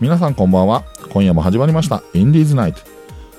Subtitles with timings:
[0.00, 0.84] 皆さんこんばんは。
[1.10, 2.02] 今夜も始まりました。
[2.14, 2.87] インディーズナイト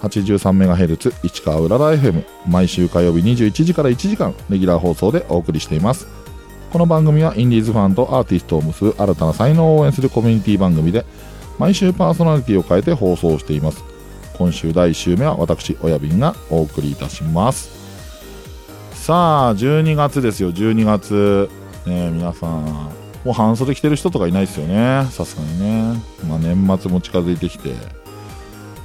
[0.01, 6.07] 83MHz 市川うらら FM 毎週火曜日21時から1時間レギュラー放送でお送りしています。
[6.71, 11.03] この番組はインディーズファンとアーティストを結ぶ新たな才能を応援するコミュニティ番組で
[11.57, 13.83] 毎週パーソナリティを変えて放送しています。
[14.37, 17.69] 今週第1週目は私親瓶がお送りいたします。
[18.93, 20.53] さあ12月ですよ。
[20.53, 21.49] 12月。
[21.85, 22.63] ねえ皆さん
[23.23, 25.07] もう半袖着てる人とかいないですよね。
[25.11, 26.01] さすがにね。
[26.27, 27.98] まあ年末も近づいてきて。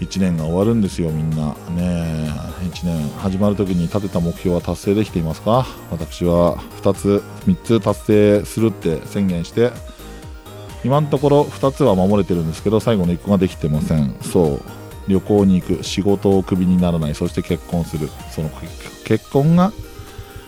[0.04, 1.54] 1年が終わるんですよみんな。
[1.70, 2.30] ね
[2.62, 3.08] 1年。
[3.18, 5.66] 始まる時に立てた目標は達成できていますか？
[5.91, 9.70] 私は2つ3つ達成するって宣言して
[10.84, 14.14] 今のところ2つは守れてるんですけど最後の1個ができてません。
[14.22, 14.60] そう。
[15.06, 18.08] 旅行に行く仕事をクビにならないそして結婚する。
[18.30, 18.50] その
[19.05, 19.72] 結婚が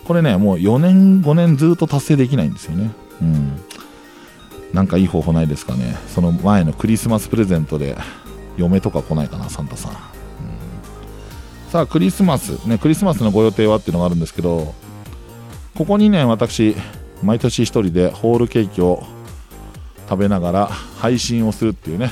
[0.05, 2.91] これねもう4年5年ずっと達成できないんですよね。
[3.21, 3.61] うん。
[4.73, 5.97] なんかいい方法ないですかね。
[6.09, 7.97] その前のクリスマスプレゼントで
[8.57, 9.99] 嫁とか来ないかなサンタさん、うん。
[11.71, 12.67] さあクリスマス。
[12.67, 14.75] ねクリスマスのご予定はっていうのがあるんですけど
[15.75, 16.75] ここ2年私
[17.23, 19.05] 毎年1人でホールケーキを
[20.09, 22.11] 食べながら配信をするっていうね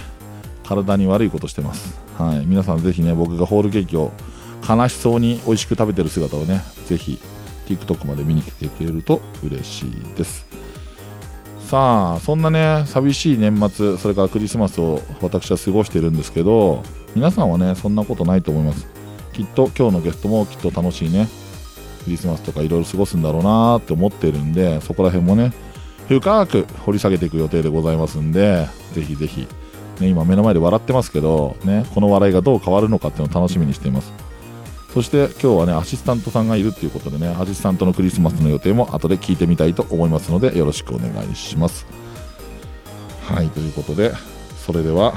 [0.67, 1.99] 体に悪いことしてます。
[2.19, 2.47] はい。
[2.47, 4.13] 皆さんぜひね僕がホールケーキを
[4.67, 7.19] 悲しそうに美味しく食べてる姿をねぜひ
[7.67, 10.54] TikTok まで見に来てくれると嬉しいです。
[11.75, 16.85] さあそんなね寂しい年末それからクリスマスを私は過ごしてるんですけど
[17.17, 18.87] 皆さんはねそんなことないと思います。
[19.33, 21.27] きっと今日のゲストもきっと楽しいね
[22.05, 25.53] クリスマスとかいろいろ過ごすんだろうなーって思ってるんでそこら辺もね
[26.07, 29.49] 深く掘り下げていく予定でございますんでぜひぜひ、
[29.99, 34.13] ね、今目の前で笑ってますけど、ね、この笑いがどう変わるのかっていうのを楽しみにしています。
[34.95, 41.85] そして今日はねアシスタントさんがいるっていうことでねアシスタントのクリスマスの予定も後で聞いてみたいと思いますのでよろしくお願いします。
[43.25, 44.13] はいということで
[44.57, 45.15] それでは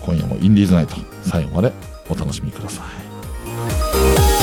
[0.00, 1.72] 今夜もインディーズナイト最後まで
[2.10, 2.82] お楽しみくださ
[4.34, 4.37] い。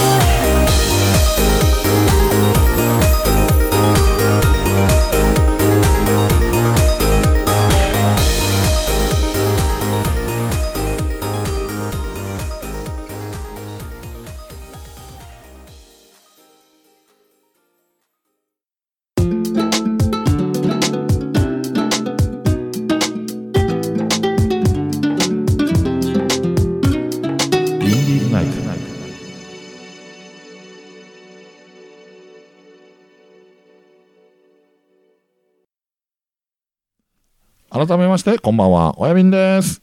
[37.75, 39.81] 改めましてこんばんは親瓶です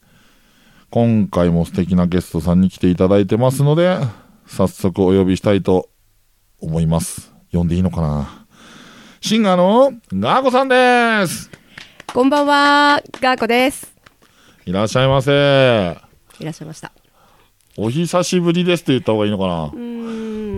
[0.88, 3.98] 今回も素敵なゲストさんに来ていただいてますので
[4.46, 5.90] 早速お呼びしたいと
[6.58, 8.46] 思います呼んでいいのかな
[9.20, 11.50] シンガーのガーコさんです
[12.14, 13.94] こんばんは、ガーコです。
[14.64, 15.30] いらっしゃいませ
[16.40, 16.92] いらっしゃいました。
[17.76, 19.78] お久しぶりですって言った方がいいのかなうー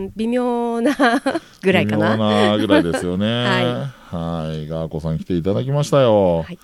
[0.09, 0.97] ん、微妙な
[1.63, 2.17] ぐらいか微妙な。
[2.17, 3.27] なぐらいですよね。
[4.11, 4.67] ははい。
[4.67, 6.43] ガーコさん来ていただきましたよ。
[6.43, 6.59] はい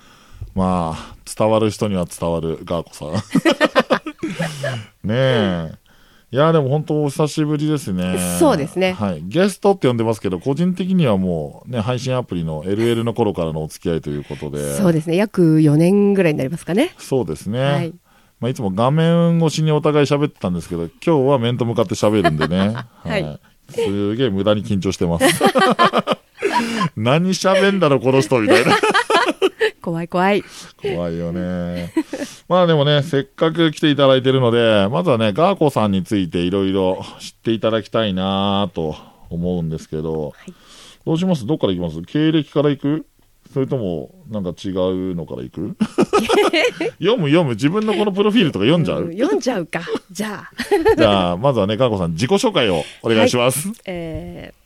[0.55, 3.13] まあ、伝わる人には伝わるガーコさん。
[5.07, 5.73] ねえ。
[6.33, 8.17] いや、でも本当お久しぶりですね。
[8.39, 9.23] そうですねはい。
[9.27, 14.77] ゲストって呼んでますけど、個人的にはもうね、配信アプリの LL の頃からのお付き合いということで。
[14.77, 15.17] そうですね。
[15.17, 16.95] 約4年ぐらいになりますかね。
[16.99, 17.61] そうですね。
[17.61, 17.93] はい。
[18.39, 22.77] まあ、いつも画面越しにお互い喋ってたんですけど、今日は面と向かって喋るんでね。
[23.03, 23.41] はい
[23.71, 25.25] すげえ無駄に緊張してます。
[26.97, 28.77] 何喋んだろ、この人、みたいな。
[29.81, 30.45] 怖い怖い。
[30.81, 31.93] 怖いよね。
[32.49, 38.95] まあでもね、せっかく来ていただいてるので、まずはね、ガーコさんについていろいろ知っていただきたいなと
[39.31, 40.55] 思うんですけど、はい
[41.07, 41.47] どうします？
[41.47, 42.03] どっから行きます？
[42.07, 43.07] 経歴から行く？
[43.55, 45.77] それとも、なんか違うのから行く？
[47.01, 47.51] 読む読む。
[47.53, 49.81] 自分のこのプロフィールとか読んじゃう、うん読んじゃうか。
[50.13, 53.71] じゃあ、じゃあ、まずはね、ガーコさん、自己紹介をお願いします。
[53.87, 54.61] えー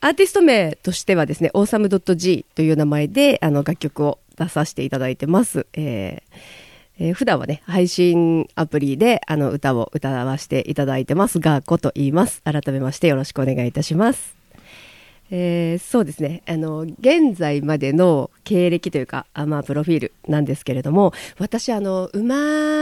[0.00, 5.66] アーティスト名としてはですね、awesome.g という名前であの楽曲を出させていただいてます。
[5.72, 6.66] えー
[6.98, 11.40] えー普段はね、配信アプリであの歌を歌わせていただいてます。
[11.40, 12.40] ガーコと言います。
[12.42, 14.36] 改めましてよろしくお願いいたします。
[15.30, 22.22] えーそうですねあの現在までの経歴というかあ、まあ、プロフィールなんですけれども私あの生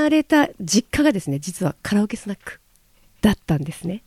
[0.02, 2.60] まれた実家がですね実はカラオケスナック
[3.24, 4.02] だったんですね。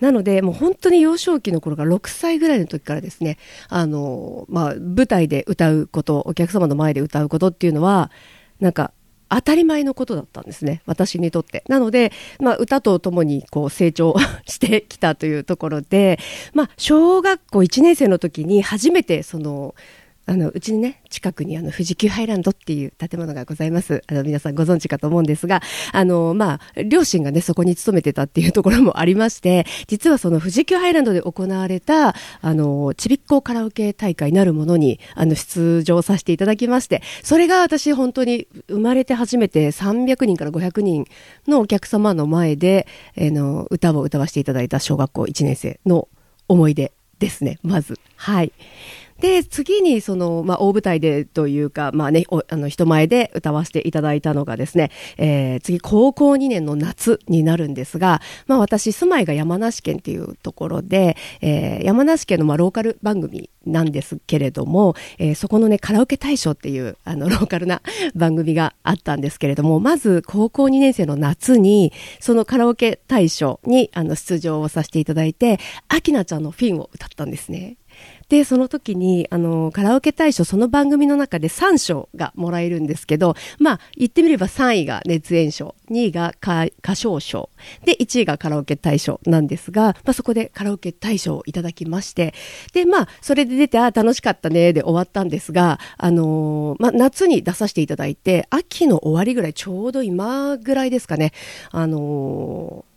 [0.00, 3.36] なので、もう本当に幼少期の頃から6歳ぐらいの時からですね、
[3.68, 8.10] あの、まあ、舞台で歌うこと、お客様の前で歌うことっていうのは、
[8.60, 8.92] なんか、
[9.28, 10.80] 当たり前のことだったんですね。
[10.86, 11.62] 私にとって。
[11.68, 14.14] なので、まあ、歌とともにこう成長
[14.46, 16.18] してきたというところで、
[16.54, 19.74] まあ、小学校1年生の時に初めてその、
[20.26, 25.60] あのうちにね近くにあの富士急ハイランドっていう建物がございますあの皆さんご存知かと思うんですが
[25.92, 41.04] あのまあ両親がねそこに勤めてたっていうところもありまして実はその富士急ハイランドで行われたあのちびっこカラオケ大会なるものにあの出場させていただきましてそれが私本当に生まれて初めて300人から500人
[41.46, 42.86] のお客様の前で、
[43.16, 46.08] えーの歌を歌わせていただいた小学校1年生の
[46.48, 48.52] 思い出ですねまずはい。
[49.24, 67.80] で次にその、まあ、大舞台でというか、まあね、あの人前で歌わせていただいたのがですね、えー次高校2年の夏になるんですが、まあ、私住まいが山梨県っていうところで、えー山梨県のまあローカル番組なんですけれども、えーそこのねカラオケ大賞っていうあのローカルな
[68.14, 77.78] 番組があったんですけれどもまず高校2年生の夏にそのカラオケ大賞にあの出場をさせていただいてアキナちゃんのフィンを歌ったんですね。
[78.34, 87.48] でその時にあのカラオケ大賞その番組の中で3賞がもらえるんですけどまあ言ってみれば3位が熱演賞2位が歌唱賞
[87.84, 92.34] で1位がカラオケ大賞なんですが、まあ、そこでカラオケ大賞をいただきまして
[92.72, 101.30] でまあそれで出てああ楽しかったねで終わったんですがあのーまあ、夏に出させていただいて秋の終わりぐらいちょうど今ぐらいですかね
[101.70, 102.93] あのー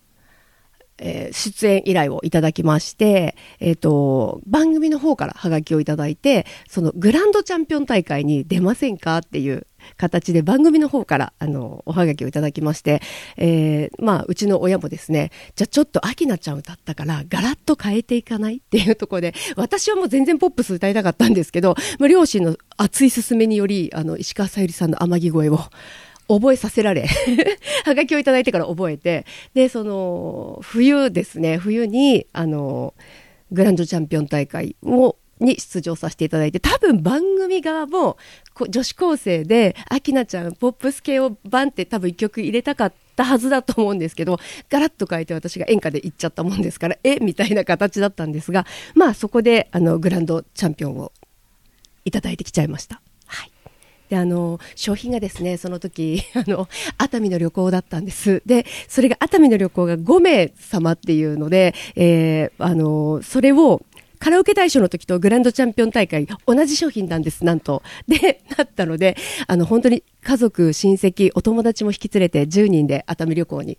[0.99, 13.01] えー出演依頼をいただきまして、えっ、と、番組の方からハガキをいただいて、そのグランドチャンピオン大会に出ませんかっていう形で番組の方から、あの、おはがきをいただきまして、
[13.38, 25.59] えーまあ、うちの親もですね、じゃあちょっとアキナちゃん歌ったから、ガラッと変えていかないっていうところで、私はもう全然ポップス歌いたかったんですけど、両親の熱い勧めにより、あの、石川さゆりさんの天城声を、
[26.27, 27.07] 覚えさせられ。
[27.85, 29.25] はがきをいただいてから覚えて。
[29.53, 31.57] でその冬ですね。
[31.57, 32.94] 冬にあの
[33.51, 36.59] グランドチャンピオン大会をに出場させていただいて。
[36.59, 38.18] 多分番組側も
[38.69, 44.39] 女子高生でアキナちゃんポップス系をバンって多分一曲入れたかったはずだと思うんですけど
[44.69, 47.19] ガラッと変えて私が演歌で行っちゃったもんですからえ？
[47.19, 48.65] みたいな形だったんですが
[48.95, 51.12] まあそこであのグランドチャンピオンを
[52.03, 53.01] いただいてきちゃいました。
[54.09, 56.68] であの商品がですねその時 あの
[56.98, 58.42] 熱海の旅行だったんです。
[58.45, 63.81] でそれが熱海の旅行が5名様っていうので、えーあのそれを
[64.19, 67.83] カラオケ大賞の時とグランドチャンピオン大会同じ商品なんですなんと。
[68.07, 69.15] でなったので
[69.48, 73.77] あの本当に家族親戚お友達も引き連れて10人で熱海旅行に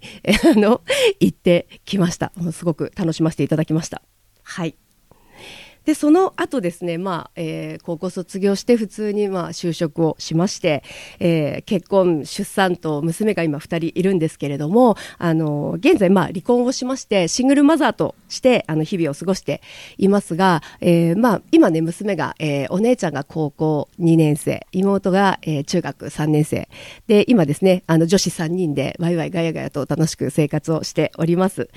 [0.54, 0.82] あの
[1.20, 2.32] 行ってきました。
[2.52, 4.02] すごく楽しませていただきました。
[4.42, 4.76] はい。
[5.88, 10.82] でその後ですね、まあえー高校卒業して普通にまあ就職をしまして、
[11.18, 19.62] えー結婚出産と娘が今2人いるんですけれどもあの現在まあ離婚をしましてシングルマザーとしてあの日々を過ごして
[19.96, 26.68] いますが、えーまあ、今ね娘が、えーお姉ちゃんが高校2年生妹が、えー中学3年生。
[27.06, 31.70] で今ですねあの女子3人でワイワイガヤガヤと楽しく生活をしております。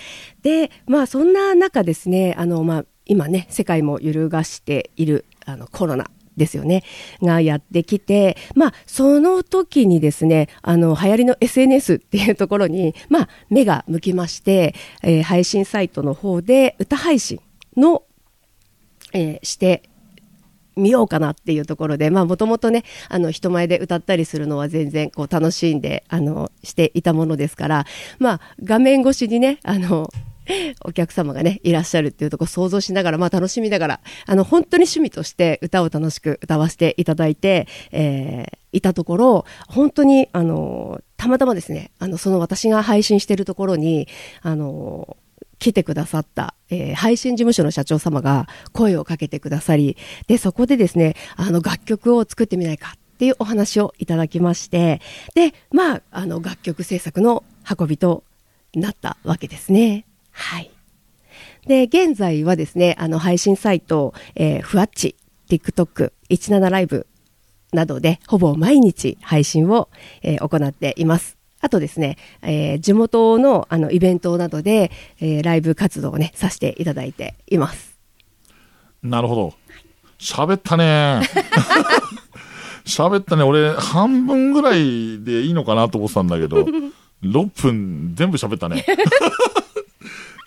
[0.43, 6.85] でまあそんな中ですねあのまあ今ね世界も揺るがしているあのコロナですよね。
[7.21, 17.41] がやってきて、まあ、その時にですねあの流行りの SNS っていうところに、まあ、目が向きまして、えー配信サイトの方で歌配信
[17.75, 18.03] の、
[19.11, 19.83] えーして
[20.77, 27.85] 見ようかなっていうところでもともとねあの人前で歌ったりするのは全然こう楽しんであのしていたものですから、
[28.19, 30.09] まあ、画面越しにねあの
[30.83, 44.07] お客様がねいらっしゃるっていうとこ想像しながら、まあ、楽しみながらあの本当に趣味として歌を楽しく歌わせていただいて、えーいたところ本当にあのたまたまですねあのその私が配信してるところに
[44.41, 45.17] あの
[45.59, 55.01] 来てくださった、えー配信事務所の社長様が声をかけてくださりでそこでですねあの楽曲を作ってみないかっていうお話をいただきまして
[55.35, 57.43] でまああの楽曲制作の
[57.79, 58.23] 運びと
[58.73, 60.05] なったわけですね。
[60.31, 60.71] はい
[61.67, 65.15] で現在はですねあの配信サイト、えー、ふわっち
[65.47, 67.07] TikTok、17ライブ
[67.73, 69.89] などでほぼ毎日配信を、
[70.23, 71.37] えー行っています。
[71.61, 77.97] あとですね、えー地元のあのイベントなどで、えーライブ活動をねさせていただいています。
[79.03, 79.53] なるほど。
[80.19, 81.21] 喋ったね。
[82.85, 83.43] 喋ったね。
[83.43, 86.65] 俺、半分ぐらいでいいのかなと思ってたんだけど、
[87.23, 88.85] 6分全部喋ったね。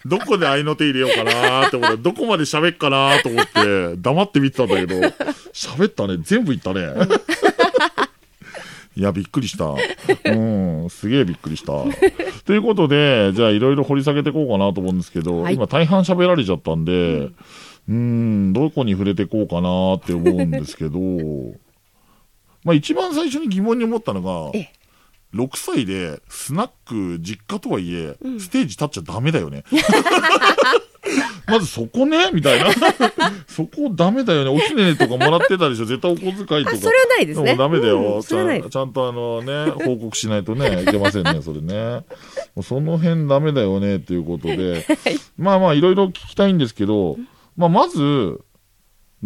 [0.06, 4.96] どこで合いの手入れようかなって思って、どこまで喋っかなと思って、黙って見てたんだけど、
[5.52, 6.18] 喋ったね。
[6.22, 6.86] 全部言ったね。
[8.96, 9.64] いや、びっくりした。
[9.66, 9.74] う
[10.86, 11.72] ん、すげえびっくりした。
[12.44, 17.30] ということで、じゃあいろいろ掘り下げていこうかなと思うんですけど、はい今大半喋られちゃったんで、
[17.88, 20.98] うん、どこに触れていこうかなって思うんですけど、
[22.62, 24.72] まあ一番最初に疑問に思ったのがええ、
[25.34, 29.64] 6歳でスナック実家とはいえ、ステージ立っちゃダメだよね。
[31.46, 32.70] まずそこねみたいな。
[33.46, 34.50] そこダメだよね。
[34.50, 36.70] おひねとかもらってたでしょ絶対お小遣いとか。
[36.72, 38.28] あそれはないですねもダメだよ、うんち。
[38.28, 41.74] ちゃんとあのね、報告しないとね、いけませんね、それね。
[41.74, 44.86] もうその辺ダメだよね、ということで。
[45.36, 47.18] まあまあ、いろいろ聞きたいんですけど、
[47.56, 48.40] まあまず、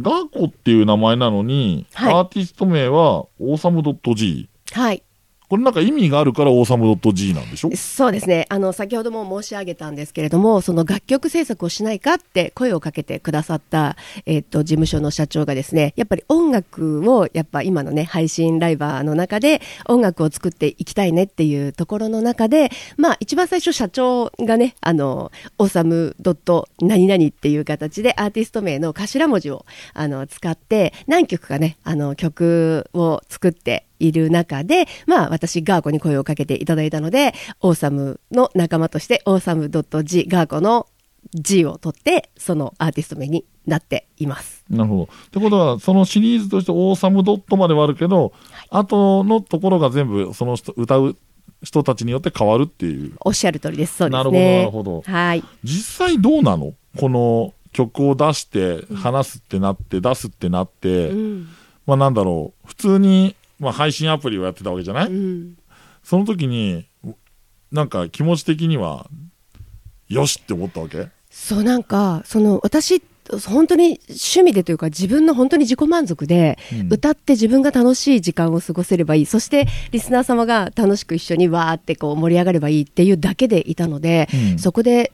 [0.00, 4.48] ガーコっていう名前なのに、はいアーティスト名は、オーサム .g。
[4.72, 5.02] はい。
[5.48, 7.70] これなんか意味があるから、オーサム .g なんでしょ？
[7.74, 8.44] そうですね。
[8.50, 29.64] あの、先ほども申し上げたんですけれども、その楽曲制作をしないかって声をかけてくださった、えっ、と、事務所の社長がですね、やっぱり音楽を、やっぱ今のね、配信ライバーの中で音楽を作っていきたいねっていうところの中で、まあ、一番最初社長がね、あの、オーサムドット何々っていう形でアーティスト名の頭文字を、
[29.94, 40.86] あの、使って、何曲かね、あの、曲を作って、いる中で、まあ私、ガーコに声をかけていただいたので、オーサムの仲間として、オーサム .g、ガーコの
[41.34, 44.64] G を取って、そのアーティスト名になっています。
[44.70, 45.02] なるほど。
[45.04, 48.32] ってことは、そのシリーズとして、オーサムドットまではあるけど、
[48.70, 51.16] 後のところが全部、その人、歌う
[51.62, 53.12] 人たちによって変わるっていう。
[53.24, 53.96] おっしゃる通りです。
[53.96, 54.62] そうですね。
[54.62, 55.44] なるほどなるほどはい。
[55.64, 56.72] 実際どうなの？
[56.96, 61.48] この曲を出して、話すってなって、出すってなって、うん。
[61.84, 65.54] まあなんだろう、普通に、まあ配信アプリをやってたわけじゃない、うん。
[66.02, 66.86] その時に、
[67.72, 69.08] なんか気持ち的には、
[70.08, 71.08] よしって思ったわけ？
[71.30, 73.02] そうなんか、その私、
[73.46, 79.26] 本当に趣味でというか自分の本当に自己満足で、うん歌って自分が楽しい時間を過ごせればいい。
[79.26, 85.12] そしてリスナー様が楽しく一緒にわーってこう盛り上がればいいっていうだけでいたので、うんそこで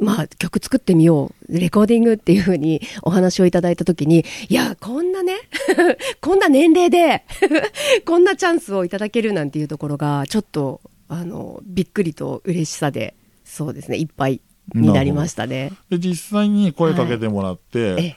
[0.00, 5.34] まあ、曲作ってみよう、レコーディングっていうふうにお話をいただいたときに、いや、こんなね、
[6.20, 7.24] こんな年齢で、
[8.06, 13.14] こんなチャンスをいただけるなんていうところが、ちょっと、あの、びっくりと嬉しさで、
[13.44, 14.40] そうですね、いっぱい
[14.74, 15.72] になりましたね。
[15.90, 18.16] で、実際に声かけてもらって、ええ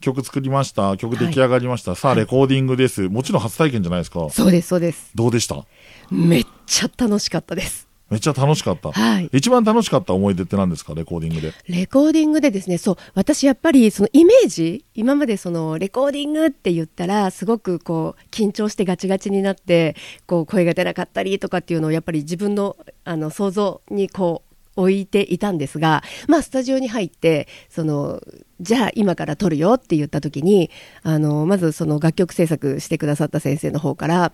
[0.00, 3.08] 曲作りました、曲出来上がりました、さあレコーディングです。
[3.08, 4.28] もちろん初体験じゃないですか。
[4.30, 5.10] そうです、そうです。
[5.14, 5.64] どうでした？
[6.10, 7.85] めっちゃ楽しかったです。
[8.08, 8.92] めっちゃ楽しかった。
[8.92, 10.94] はい一番楽しかった思い出って何ですか？
[10.94, 11.52] レコーディングで。
[11.68, 19.96] レコーディングでですね、そう、私やっぱりそのイメージ、今までそのレコーディングって言ったら、すごくこう、緊張してガチガチになって、
[20.26, 24.46] こう、声が出なかったりとかっていうのをやっぱり自分の、あの、想像にこう、
[24.78, 28.22] 置いていたんですが、まあ、スタジオに入って、その、
[28.60, 30.70] じゃあ今から撮るよって言った時に、
[31.02, 34.32] あの、まずその楽曲制作してくださった先生の方から、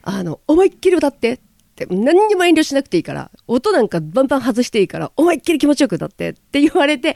[0.00, 1.51] あの、思いっきり歌ってって、
[1.90, 7.12] 何にも遠慮しなくていいから、音なんかバンバン外していいから、思いっきり気持ちよく歌ってって言われて、い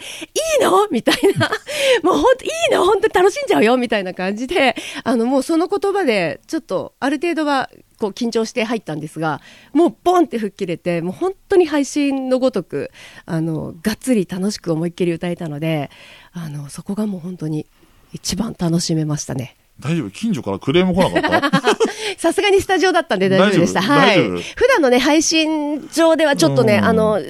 [0.61, 0.89] いの？
[0.91, 1.51] みたいな。
[2.03, 2.85] もう本当いいの？
[2.85, 3.77] 本当に楽しんじゃうよ？
[3.77, 9.41] みたいな感じで、あの、もうその言葉で、ちょっと、ある程度は、こう緊張して入ったんですが、
[9.73, 12.91] もうボンって吹っ切れて、もう本当に配信のごとく、
[13.25, 15.91] あの、がっつり楽しく思いっきり歌えたので、
[16.33, 17.67] あの、そこがもう本当に
[18.13, 19.57] 一番楽しめましたね。
[19.81, 20.11] 大丈夫？
[20.11, 21.61] 近所からクレーム来なかった？
[22.19, 23.83] さすがにスタジオだったんで大丈夫でした。
[23.83, 24.19] はい。
[24.29, 27.21] 普段のね、配信上ではちょっとね、うんあの、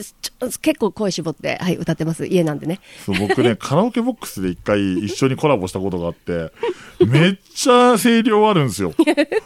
[0.63, 2.27] 結構声絞って、はい、歌ってます。
[2.27, 2.79] 家なんでね。
[3.05, 6.53] そう僕ね、 カラオケボックスで一回一緒にコラボしたことがあって、
[7.05, 8.93] めっちゃ声量あるんですよ。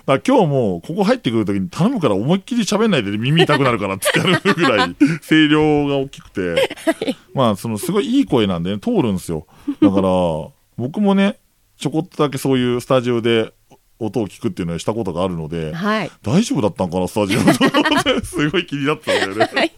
[0.06, 6.76] だ今日もここ入ってくるときに頼むから思いっきり喋んないで耳痛くなるからってやるぐらい声量が大きくて、
[7.34, 9.46] まあそのすごいいい声なんでね、通るんですよ。
[9.80, 10.08] だから、
[10.76, 11.36] 僕もね、
[11.80, 13.54] ちょこっとだけそういうスタジオで
[13.98, 16.10] 音を聞くっていうのをしたことがあるので、はい。
[16.22, 17.40] 大丈夫だったんかな、スタジオ。
[18.22, 19.72] すごい気になってたんだよね。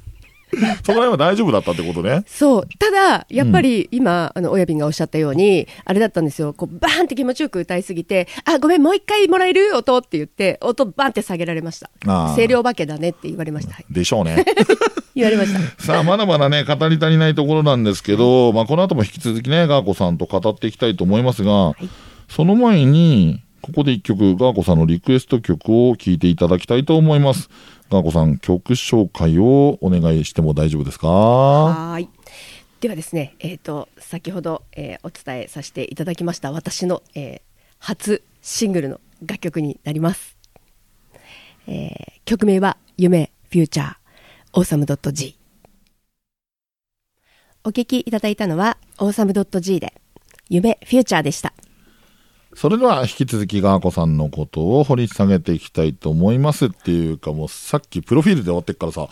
[0.84, 2.24] そこら辺は大丈夫だったってことね。
[2.26, 2.68] そう。
[2.78, 6.52] ただ、やっぱり今、あの、親瓶がおっしゃったように、あれだったんですよ。
[6.52, 11.90] こう、バーンって気持ちよく歌いすぎて、あ、ごめん、もう一回もらえる音って言って、音バーンって下げられました。
[12.36, 13.74] 声量化けだねって言われました。
[13.74, 13.86] はい。
[13.90, 14.44] でしょうね。
[15.14, 15.60] 言われました。
[15.82, 21.72] さあ、まだまだね、語り足りないところなんですけど、まあ、この後も引き続きね、ガーコさんと語っていきたいと思いますが、
[22.28, 27.48] その前に、ここで一曲、ガーコさんのリクエスト曲を聴いていただきたいと思います。
[27.90, 31.08] ガーコさん、曲紹介をお願いしても大丈夫ですか？
[31.08, 32.08] はい。
[32.80, 37.40] ではですね、えっ、と、先ほど、えーお伝えさせていただきました、私の、えー
[37.78, 40.36] 初シングルの楽曲になります。
[41.68, 43.94] えー曲名は、夢、フューチャー、
[44.54, 45.36] オーサム .g。
[47.64, 49.94] お聞きいただいたのは、オーサム .g で、
[50.48, 51.52] 夢フューチャーでした。
[52.54, 59.08] それでは引き続きガーコさんのことを掘り下げていきたいと思いますっていうかもうさっきプロフィールで終わってっからさ。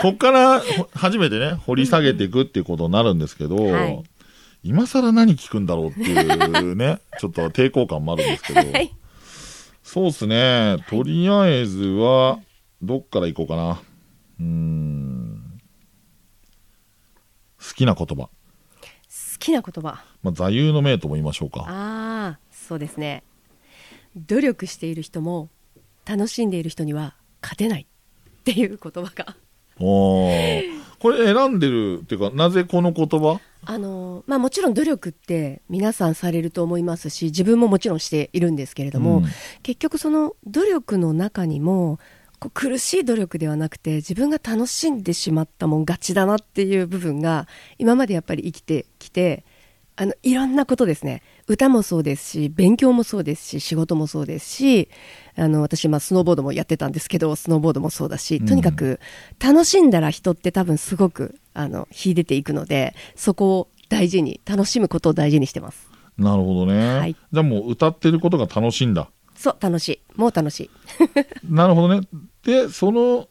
[0.00, 4.02] こっからほ初めてね掘り下げていくっていうことになるんですけど、はい。
[4.64, 8.92] 今更何聞くんだろうっていうね ちょっと抵抗感もあるんですけど、はい。
[9.82, 10.78] そうですね。
[10.88, 12.40] とりあえずは
[12.80, 13.80] どっから行こうかな。
[14.40, 15.60] うーん。
[17.60, 18.30] 好きな言葉、好
[19.38, 20.11] きな言葉。
[20.22, 21.60] まあ、座右の銘とも言いましょうか。
[21.60, 23.22] ああ、そうですね。
[24.16, 25.48] 努力している人も、
[26.04, 27.86] 楽しんでいる人には勝てない。
[28.40, 29.36] っていう言葉が。
[29.78, 30.82] おー。
[30.98, 33.40] これ選んでるっていうかなぜこの言葉？
[33.64, 39.24] あのまあ、もちろん努力って皆さんされると思いますし自分ももちろんしているんですけれども、うん。
[39.62, 42.00] 結局その努力の中にも
[42.54, 47.46] 苦しい努力ではなくて自分が楽しんでしまったもん勝ちだなっていう部分が
[47.78, 49.44] 今までやっぱり生きてきて
[49.96, 51.22] あのいろんなことですね。
[51.46, 54.88] 歌もそうですし勉強もそうですし仕事もそうですし
[55.36, 59.00] あの私、まあ、スノーボードもやってたんですけどスノーボードもそうだしとにかく
[59.38, 65.90] 楽しんだら人って多分すごくあの秀でていくのでそこを大事に楽しむことを大事にしてます。
[66.16, 67.14] なるほどね、はい。
[67.14, 69.10] じゃあもう歌ってることが楽しいんだ。
[69.34, 70.02] そう楽しい。
[70.16, 70.70] もう楽しい。
[71.48, 72.06] なるほどね。
[72.44, 73.28] でその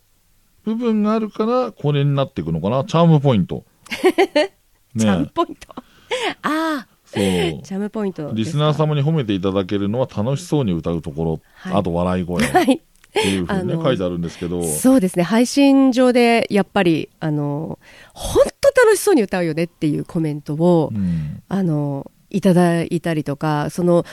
[0.63, 2.83] 部分があるからこれになっていくのかな。
[2.83, 3.65] チャームポイント。
[3.89, 5.73] チャームねポイント
[6.41, 7.23] あそう。
[7.23, 11.73] あチャームポイントリスナーさ様に褒めていただけるのは楽しそうに歌うところ、はい。
[11.79, 12.45] あと笑い声。
[12.45, 12.81] っ はい。
[13.13, 14.63] ていうふうにね書いてあるんですけど。
[14.63, 15.23] そうですね。
[15.23, 17.77] 配信上でやっぱりあの
[18.13, 21.43] 本当楽しそうに歌うよねっていうコメントを、うん。
[21.49, 24.05] あのいただいたりとかその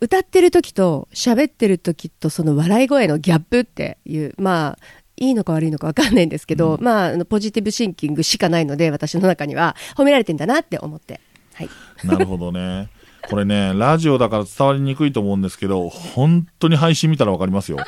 [0.00, 4.78] 歌ってる時と喋ってる時とその笑い声のギャップっていうまあ
[5.16, 11.20] いいのか悪いのか分かんないんですけど、まああのポジティブシンキングしかないので私の中には褒められてんだなって思って
[11.56, 11.70] はい。
[12.04, 12.88] なるほどね。
[13.28, 17.78] これねラジオだから伝わりにくいと思うんですけど本当に配信見たらわかりますよ。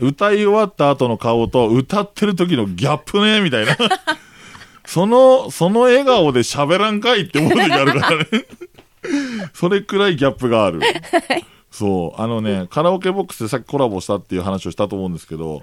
[0.00, 3.76] う歌い終わった後の顔と歌ってる時のギャップねみたいな。
[4.84, 8.26] そのその笑顔で喋らんかいって思う時あるからね。
[9.52, 10.80] それくらいギャップがある。
[11.70, 12.20] そう。
[12.20, 15.62] あのねカラオケボックスでさっきコラボしたっていう話をしたと思うんですけど、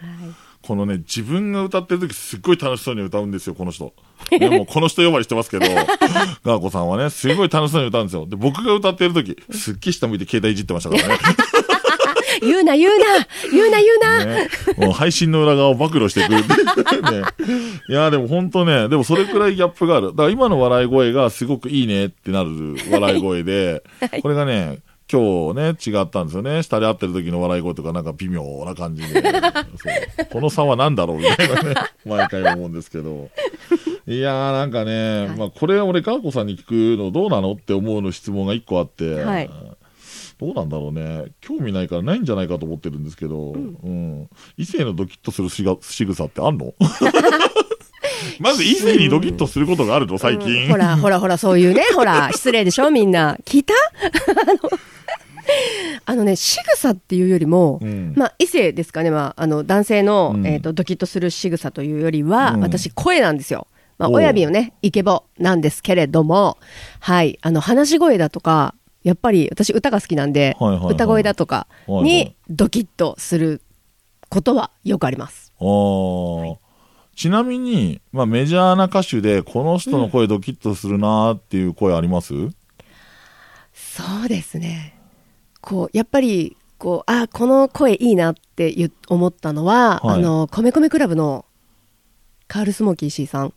[0.66, 3.94] このね、自分が歌ってる時すっごい楽しそうに歌うんですよ、この人。
[4.32, 5.68] でも、この人呼ばわりしてますけど、
[6.44, 8.26] ガーコさんはね、すごい楽しそうに歌うんですよ。
[8.26, 11.20] で、僕が歌ってる時、すっげえ下向いて携帯いじってましたからね。
[12.42, 13.06] 言うな言うな
[13.52, 16.42] 言うな言うな、ねもう配信の裏側を暴露してくる。
[16.42, 17.24] ね、
[17.88, 20.08] いや、でも本当ね、でもそれくらいギャップがある。
[20.08, 22.50] だから今の笑い声がすごくいいねってなる
[22.92, 23.84] 笑い声で、
[24.22, 24.80] これがね、
[25.12, 26.64] 今日ね、違ったんですよね。
[26.64, 29.22] 下で会ってる時の笑い声とかなんか微妙な感じで。
[30.32, 33.30] この差は何だろうみたいなね、 毎回思うんですけど。
[34.08, 39.50] いやーなんかね、まあこれ俺、ガーコさんに聞くのどうなのって思うの質問が一個あって、はい
[40.38, 41.28] どうなんだろうね。
[41.40, 44.28] 興味ないからないんじゃないかと思ってるんですけど、うん。
[44.58, 46.74] 異性のドキッとするしが仕草ってあんの
[48.40, 50.64] まず異性にドキッとすることがあるの最近。
[50.64, 54.70] うんほらほらほらそういうねほら失礼でしょみんな聞いたあの？
[56.06, 58.14] あのね仕草っていうよりも、うん。
[58.16, 60.48] まあ異性ですかね、まあ、あの男性の、うん。
[60.48, 62.62] えー、とドキッとする仕草というよりは、うん。
[62.62, 66.58] 私声なんですよ、まあ、親指をねイケボなんですけれども
[67.00, 67.40] はい。
[67.42, 72.04] あの話し声だとかやっぱり私歌が好きなんで、はいはいはい歌声だとかはいはい。
[72.04, 73.62] にドキッとする
[74.30, 75.54] ことはよくあります。
[75.60, 76.58] あー。
[77.16, 82.34] ちなみに、まあ、メジャーな歌手でこの人の声ドキッとするなーっていう声あります、
[83.74, 84.95] そうですね。
[85.66, 91.44] こう、やっぱり、こう、あ、この声いいなって思ったのは、はいあの、米米クラブの
[92.48, 93.54] カール・スモーキー C さん。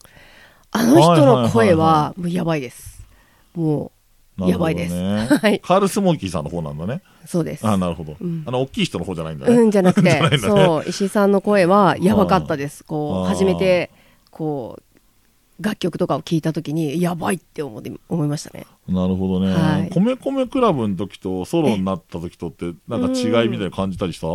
[0.71, 3.07] あの人の声は、もうやばいです。
[3.55, 3.93] も
[4.39, 4.95] う、やばいです。
[4.95, 5.61] ね はい。
[5.61, 7.03] カール・スモーキーさんの方なんだね。
[7.27, 7.67] そうです。
[7.67, 9.55] あなるほど、うんあの、大きい人の方じゃないんだね。
[9.55, 12.85] うん、じゃなくて、 ねそう、石井さんの声はやばかったです。
[12.85, 13.91] こう、初めて、
[14.31, 18.67] こう、楽曲とかを聞いたときに、やばいって思って思いましたね。
[18.89, 19.53] なるほどね。
[19.53, 19.91] はい。
[19.91, 24.27] 米米クラブの時とソロになった時とって、なんか違いみたいな感じたりした？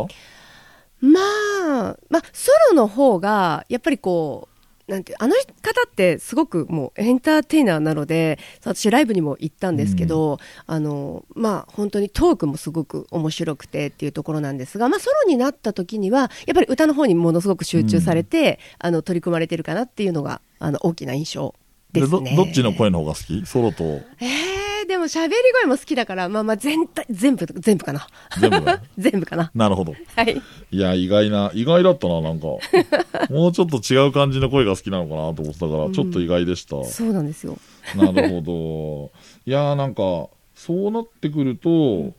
[1.01, 4.47] まあ、まあ、ソロの方が、やっぱりこ
[4.87, 21.55] う、なんてあの方ってすごくもうエンターテイナーなので私ライブにも行ったんですけど、あのまあ本当にトークもすごく面白くてっていうところなんですが、まあ、ソロになった時にはやっぱり歌の方にものすごく集中されて、あの取り組まれてるかなっていうのがあの大きな印象
[21.93, 23.45] ですねどどっちの声の方が好き？
[23.45, 23.83] ソロと？
[23.83, 28.07] えー、でもも喋り声も好きだから、まあまあ全体、全部、全部かな。
[28.39, 29.51] 全部だ 全部かな。
[29.53, 29.93] なるほど。
[30.15, 30.41] はい。
[30.71, 32.47] いや、意外な、意外だったな、なんか。
[33.29, 36.83] もうちょっと違う感じの声が好きなのかなと思ってたから、ちょっと意外でした。
[36.85, 37.57] そうなんですよ。
[37.95, 39.11] なるほど。
[39.45, 42.13] いやーなんか、そうなってくると、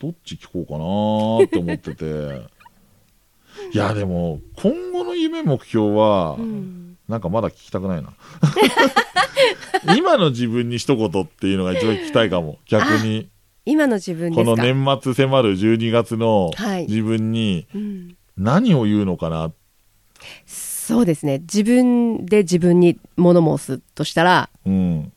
[0.00, 2.50] どっち聞こうかなーって思ってて。
[3.72, 6.89] いや、でも、今後の夢目標は、うん。
[7.10, 8.12] なんかまだ聞きたくないな。
[9.96, 12.58] 今の自分に一言っていうのが一番聞きたいかも。
[12.66, 13.28] 逆に。
[13.66, 14.56] 今の自分でこの。
[14.56, 18.16] 年末迫る12月のはい自分にうん。
[18.36, 19.52] 何を言うのかな。
[20.46, 21.40] そうですね。
[21.40, 25.12] 自分で自分に物申すとしたら、うん。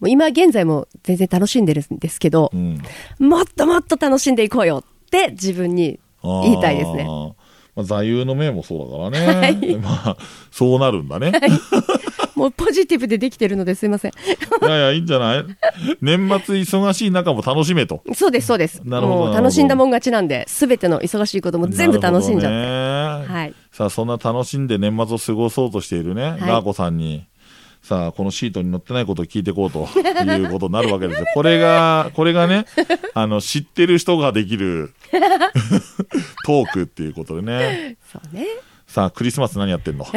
[0.00, 2.82] もう今現在も全然楽しんでるんですけどう、ん。
[3.18, 7.06] もっともっと楽しんでいこうよって自分に言いたいですね。
[7.78, 9.76] まあ、座右の銘もそうだからね。
[9.76, 10.16] まあ、
[10.50, 11.30] そうなるんだね。
[12.34, 14.10] もうポジティブでできてるのですいません。
[14.10, 14.14] い
[14.64, 15.44] やいや、いいんじゃない？
[16.00, 18.02] 年末忙しい中も楽しめと。
[18.14, 18.80] そうです、そうです。
[18.84, 22.52] なるほど楽しんだもん勝ちなんで、すべての忙しいことも全部楽しんじゃっ
[23.26, 23.32] て。
[23.32, 23.54] はい。
[23.70, 27.26] さあ、そんな楽しんで年末を過ごそうとしているね、いガーコさんに、
[27.88, 31.26] さあ、このシートに載ってないことを聞いていこうと いうことになるわけですよ。
[31.32, 32.66] これが、これがね、
[33.14, 34.92] あの、知ってる人ができる
[36.44, 37.96] トークっていうことでね。
[38.12, 38.46] そうね。
[38.88, 40.06] さあ、クリスマス何やってんの？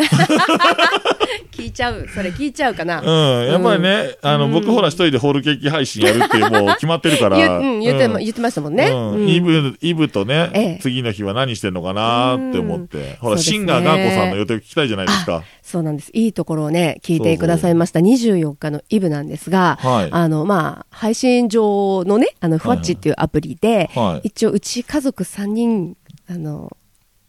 [1.52, 2.08] 聞いちゃう。
[2.08, 3.02] それ聞いちゃうかな。
[3.02, 7.36] うん、やっぱりね、あの、僕ほら一人でホールケーキ配信やるっていうもう決まってるから。
[7.38, 8.88] 言,、うん、言って言ってましたもんね。
[8.88, 13.18] うんうんイブ、イブとね、ええ次の日は何してんのかなって思って。
[13.20, 15.44] ほら、ねシンガーガーコさんの予定聞きたいじゃないですか。
[15.62, 16.10] そうなんです。
[16.14, 18.00] いいところをね、聞いてくださいました。
[18.00, 25.98] 24日のイブなんですが、はいあの、まあ、配信上のね、あの、ふわっちっていうアプリで、はい一応、うち家族3人、
[26.30, 26.76] あの、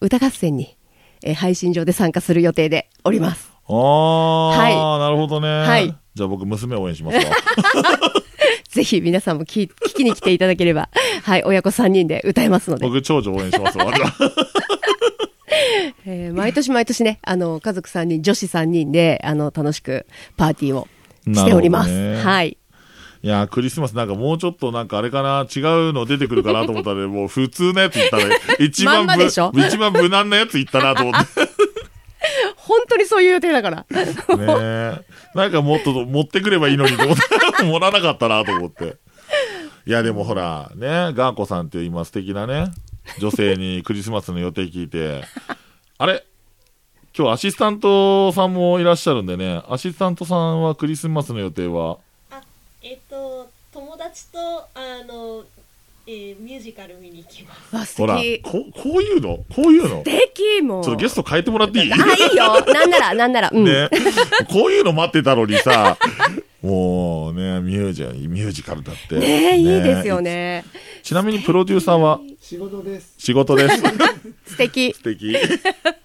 [0.01, 0.77] 歌合戦に、
[1.25, 3.53] えー配信上で参加する予定でおります。
[3.69, 5.49] ああ、はなるほどね。
[5.49, 7.23] はいじゃあ僕、娘応援しますわ。
[8.69, 10.91] ぜひ皆さんも聞聞きに来ていただければ、
[11.23, 13.87] はい、親子3人で歌えますので、僕、長女応援しますわ。
[16.05, 20.07] えー毎年毎年ね、あの、家族3人、女子3人で、あの、楽しく
[20.37, 20.89] パーティーを
[21.33, 21.91] しております。
[21.91, 22.59] ねはい。
[23.25, 28.25] いやー、クリスマスなんかもうちょっとなんかあれかな、違うの出てくるかなと思ったら、もう普通のやつ言ったら、
[28.59, 31.29] 一番まんま一番無難なやつ言ったなと思って。
[32.57, 33.77] 本当にそういう予定だから。
[33.77, 33.87] ね
[34.29, 35.01] え。
[35.35, 37.17] なんかもっと持ってくればいいのにと思っ
[37.59, 38.97] て、もらわなかったなと思って。
[39.87, 42.73] いや、でもほら、ね、ガーコさんっていう今素敵なね、
[43.19, 45.23] 女性にクリスマスの予定聞いて、
[45.99, 46.25] あれ？
[47.17, 51.99] 今日アシスタントさんもいらっしゃるんでね、アシスタントさんはクリスマスの予定は、あ
[52.83, 54.39] えっ、と友達と
[54.75, 55.45] あの、
[56.07, 57.77] えーミュージカル見に行きます。
[57.77, 58.43] わ、素ほら、敵。
[58.43, 59.45] ここういうの？
[59.55, 60.03] こういうの？
[60.05, 60.85] 素敵もう。
[60.85, 61.93] ちょっとゲスト変えてもらっていい？
[61.93, 61.99] あ、い
[62.33, 62.61] いよ。
[62.73, 63.51] なんなら、 なんなら。
[63.53, 63.65] うん。
[63.65, 63.89] ね。
[64.51, 65.97] こういうの待ってたのにさ、
[66.61, 69.15] もうね、ミュージミュージカルだって。
[69.19, 70.65] ねいいですよね。
[71.05, 72.21] ちなみにプロデューサーは？
[72.41, 73.15] 仕事です。
[73.19, 73.77] 仕事です。
[74.47, 74.93] 素敵。
[74.93, 75.37] 素敵。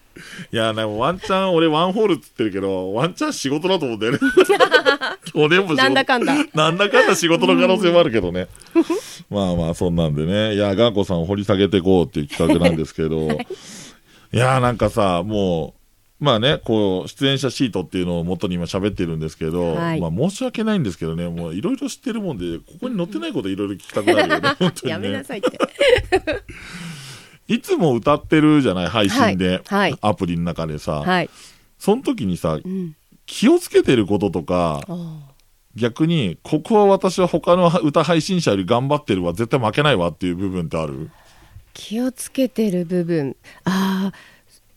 [0.52, 4.20] いや、でもワンチャン、俺ワンホールっつってるけど、ワンチャン仕事だと思うんだよね。
[5.26, 6.36] 去年も仕事なんだかんだ。
[6.54, 8.48] なんだかんだ仕事の可能性もあるけどね。
[9.30, 10.56] まあまあ、そんなんでね。
[10.56, 13.28] いや、ガーコさんを掘り下げていこうっていう企画なんですけど。
[14.32, 15.78] いや、なんかさ、もう、
[16.20, 24.90] まあね、こう、出演者シートっていうのを元に今喋ってるんですけど、はいまあ申し訳ないんですけどね、もういろいろ知ってるもんで、ここに載ってないこといろいろ聞きたくなるよね、本当にね。
[24.90, 25.60] やめなさいって。
[27.48, 29.62] いつも歌ってるじゃない、配信で。
[29.66, 31.02] はいはいアプリの中でさ。
[31.02, 31.30] はい。
[31.80, 32.96] その時にさ、うん。
[33.26, 34.82] 気をつけてることとか、
[35.76, 41.10] 逆に、ここは私は他の歌配信者より頑張ってるわ、絶対負けないわっていう部分ってある？
[41.74, 43.36] 気をつけてる部分。
[43.66, 44.14] ああ、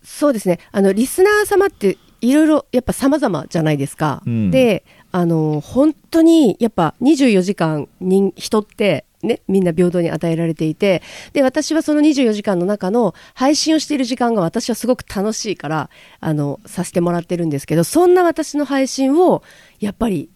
[0.03, 0.59] そうですね。
[0.73, 4.23] あの、リスナー様っていろいろやっぱ様々じゃないですか。
[4.27, 11.03] うんで、あの、本当にやっぱ24時間人、人ってね、みんな平等に与えられていて、
[11.33, 19.43] で、私はその24時間の中の配信をしている時間が私はすごく楽しいから、あの、させてもらってるんですけど、そんな私の配信を、
[19.79, 20.31] やっぱり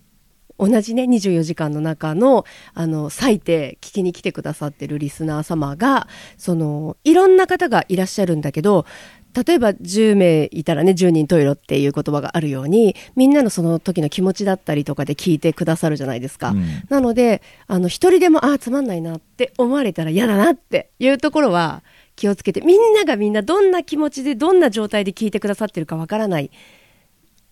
[0.59, 2.45] 同じね、24時間の中の、
[2.75, 8.87] あの、最低聞きに来てくださってるリスナー様が、その、いろんな方がいらっしゃるんだけど、
[9.35, 16.51] 例えば10名いたらね、10人トイレっていう言葉があるように、みんなのその時の気持ちだったりとかで聞いてくださるじゃないですか。
[16.51, 21.83] うんなので、あの、一人でも、ああ、つまんないなって思われたら嫌だなっていうところは
[22.17, 26.51] 気をつけて、みんながみんなどんな気持ちで、どんな状態で聞いてくださってるかわからない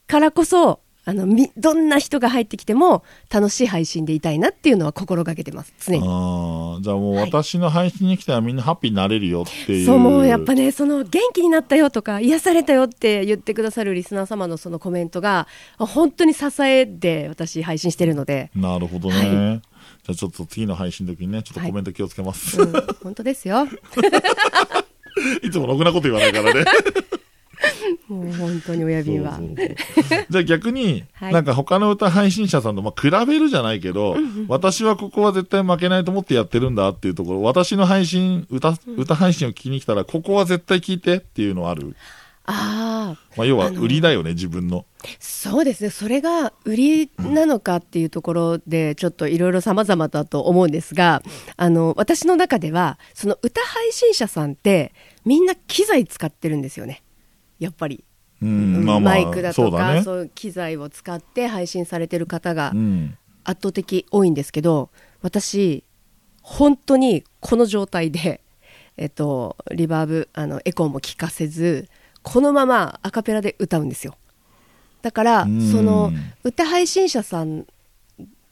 [0.07, 6.07] からこそ、あのみどんな人が入ってきても楽しい配信でいたいなっていうのは心がけてます常に。
[6.07, 9.87] ああ、じゃあもうはい私の配信に来たらみんなハッピーになれるよっていう。
[9.87, 19.17] そうもうやっぱねその元気になったよとか癒されたよって言ってくださるリスナー様のそのコメントが本当に支えで私配信してるので、なるほどね。
[19.17, 19.61] は
[20.05, 22.61] じゃあちょっと次の配信の時にね、ちょっとコメント気をつけます。
[22.61, 23.67] うん、本当ですよ
[25.43, 26.65] いつもろくなこと言わないからね。
[28.09, 29.39] もう本当に親瓶は。
[30.31, 31.33] じゃあ逆に、はい。
[31.33, 34.17] なんか他の歌配信者さんと、まあ、比べるじゃないけど、
[34.49, 41.97] 私はここは絶対負けないと思ってやってるんだっていうところ、私の配信、歌、歌配信を聞きに来たら、ここは絶対聞いてっていうのある。
[42.45, 44.85] ああまあ、要は売りだよね、自分の。
[45.21, 45.91] そうですね。
[45.91, 51.23] それが売りなのかっていうところでちょっといろいろ様々だと思うんですが
[51.57, 54.93] あの私の中ではその歌配信者さんって
[55.25, 57.02] みんな機材使ってるんですよね
[57.63, 58.05] やっぱり、
[58.43, 60.03] うん、まあまあ、マイクだとかそうだね。
[60.03, 63.19] そういう機材を使って配信されてる方がうん。
[63.45, 65.85] 圧倒的多いんですけど私
[66.43, 68.41] 本当にこの状態で、
[68.97, 71.89] えっと、リバーブあのエコーも聞かせず
[72.23, 74.17] このままアカペラで歌うんですよ
[75.01, 76.13] だからうんその
[76.45, 77.67] 歌配信者さん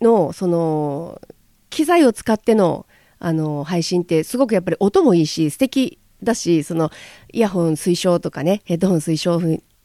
[0.01, 1.21] のその
[1.69, 2.87] 機材を使っての
[3.19, 6.91] あの配信ってすごくやっぱり音もいいし素敵だしその
[7.33, 9.41] イヤホン推奨とかねヘッドホン推奨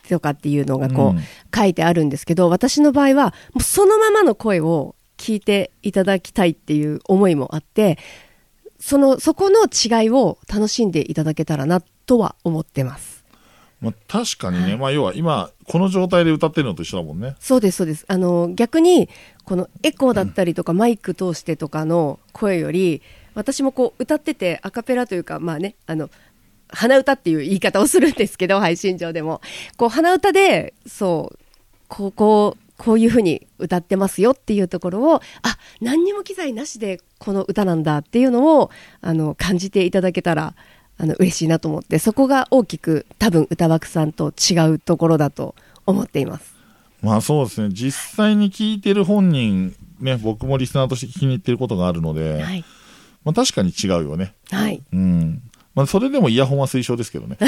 [0.09, 1.19] とかっていうのがこう、うん。
[1.55, 7.97] 書いてあるんですけど私の場合はもうそのままの声を聞いていただきたいっていう思いもあって
[8.79, 13.23] そのそこの違いを楽しんでいただけたらなとは思ってます。
[13.81, 17.35] まあ、確かにね、まあ要は今、この状態で歌ってるのと一緒だもんね。
[17.39, 18.05] そうですそうです。
[18.07, 19.09] あの逆に
[19.43, 23.01] このエコーだったりとか、マイク通してとかの声より
[23.35, 26.09] 私もこう歌っててアカペラというかまあねあの
[26.69, 29.41] 鼻歌っていう言い方をするんですけど配信上でも
[29.77, 31.39] こう鼻歌でそう
[31.87, 38.69] こうこうこういうふうに歌ってますよっていうところをあ何にも機材なしでこの歌なんだっていうのを
[39.01, 40.55] あの感じていただけたら
[40.97, 46.55] あの嬉しいなと思ってそこが大きく多分歌枠さんと違うところだと思っています。
[47.01, 52.65] まあそうですね、実際に聞いてる本人、ね、僕もリスナーとして聞きに行ってることがあるので、はい、
[53.23, 54.33] まあ確かに違うよね。
[54.49, 55.41] はい、うん。
[55.75, 57.37] まあそれでもイヤホンは推奨ですけどね。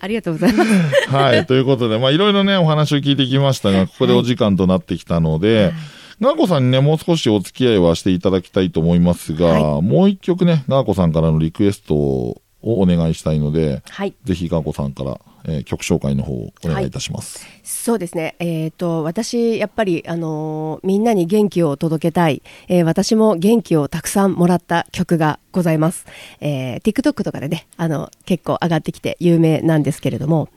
[0.00, 1.10] ありがとうございます。
[1.10, 1.46] はい。
[1.46, 5.72] ということで、まあいろいろね、お話を聞いてきましたが、ここでお時間となってきたので、
[6.20, 12.42] ガーコさんにね、もう少しお付き合いはしていただきたいと思いますが、はもう一曲ね、ガーコさんからのリクエストを
[12.74, 17.46] お願いしたいので、はい、ぜひガーコさんから、えー曲紹介の方をお願いいたします。
[17.62, 18.34] そうですね。
[18.40, 26.06] えっ、と私やっぱりあのーみんなに元気を届けたい、えー私も元気をたくさんもらった曲がございます。
[26.40, 30.48] えー TikTok とかでね、あの結構上がってきて有名なんですけれども、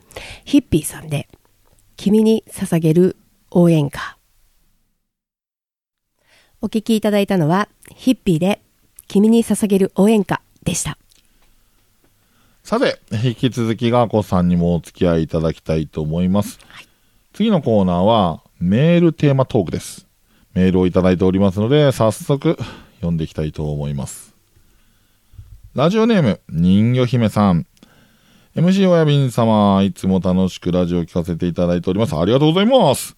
[0.45, 1.28] ヒッピーさんで
[1.95, 3.15] 君に捧げる
[3.52, 4.17] 応援歌。
[6.62, 8.62] お聞きいただいたのはヒッピーで
[9.08, 10.98] 君に捧げる応援歌でした。
[12.69, 16.60] さて、引き続きガーコさんにもお付き合いいただきたいと思います。
[17.34, 20.05] 次のコーナーは、メールテーマトークです。
[20.53, 22.60] メールをいただいておりますので、早速、
[22.97, 24.36] 読んでいきたいと思います。
[25.73, 27.65] ラジオネーム、人魚姫さん。
[28.55, 32.15] MC 親便様、いつも楽しくラジオを聞かせていただいております。
[32.15, 33.17] ありがとうございます。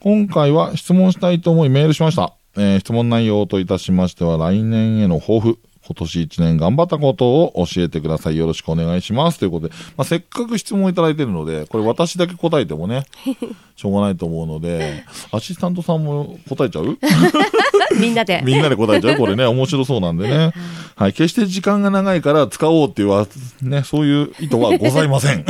[0.00, 2.34] 今回は質問したいと思いメールしました。
[2.58, 8.36] えー質問内容といたしましては、来年への抱負、今年1年頑張ったことを教えてください。
[8.36, 9.38] よろしくお願いします。
[9.38, 13.04] ということで、まあ、せっかく質問をいただいているので、これ私だけ答えてもね、
[13.74, 16.98] しょうがないと思うので、アシスタントさんも答えちゃう？
[17.98, 18.42] みんなで。
[18.44, 19.16] みんなで答えちゃう？
[19.16, 20.52] これね、 面白そうなんでね。
[20.96, 21.12] はい。
[21.14, 23.26] 決して時間が長いから使おうっていうわ、
[23.62, 25.44] ね、そういう意図はございません。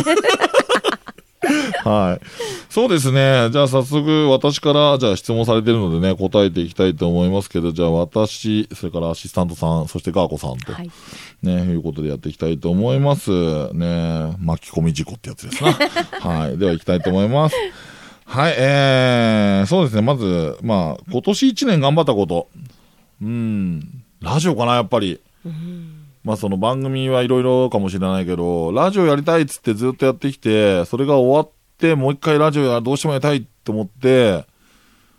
[1.89, 2.21] はい。
[2.69, 3.49] そうですね。
[3.51, 10.91] じゃあ早速私から、じゃあ質問されてるのでね、答えていきたいと思いますけど、じゃあ私、それからアシスタントさん、そしてガーコさんと、はい。
[11.43, 13.73] ね、いうことでやっていきたいと思います。
[13.73, 15.73] ね、巻き込み事故ってやつですな。
[16.21, 16.59] はい。
[16.59, 17.57] では行きたいと思います。
[18.27, 20.03] はい、えー、そうですね。
[20.03, 22.49] まず、まあ、今年1年頑張ったこと。
[23.23, 25.21] うん、ラジオかな、やっぱり。
[26.25, 31.58] まあ、その番組はいろいろかもしれないけど、ラジオやりたいっつってずっとやってきて、それが終わって、
[31.95, 34.47] もう一回ラジオや、どうしてもやりたいって思って、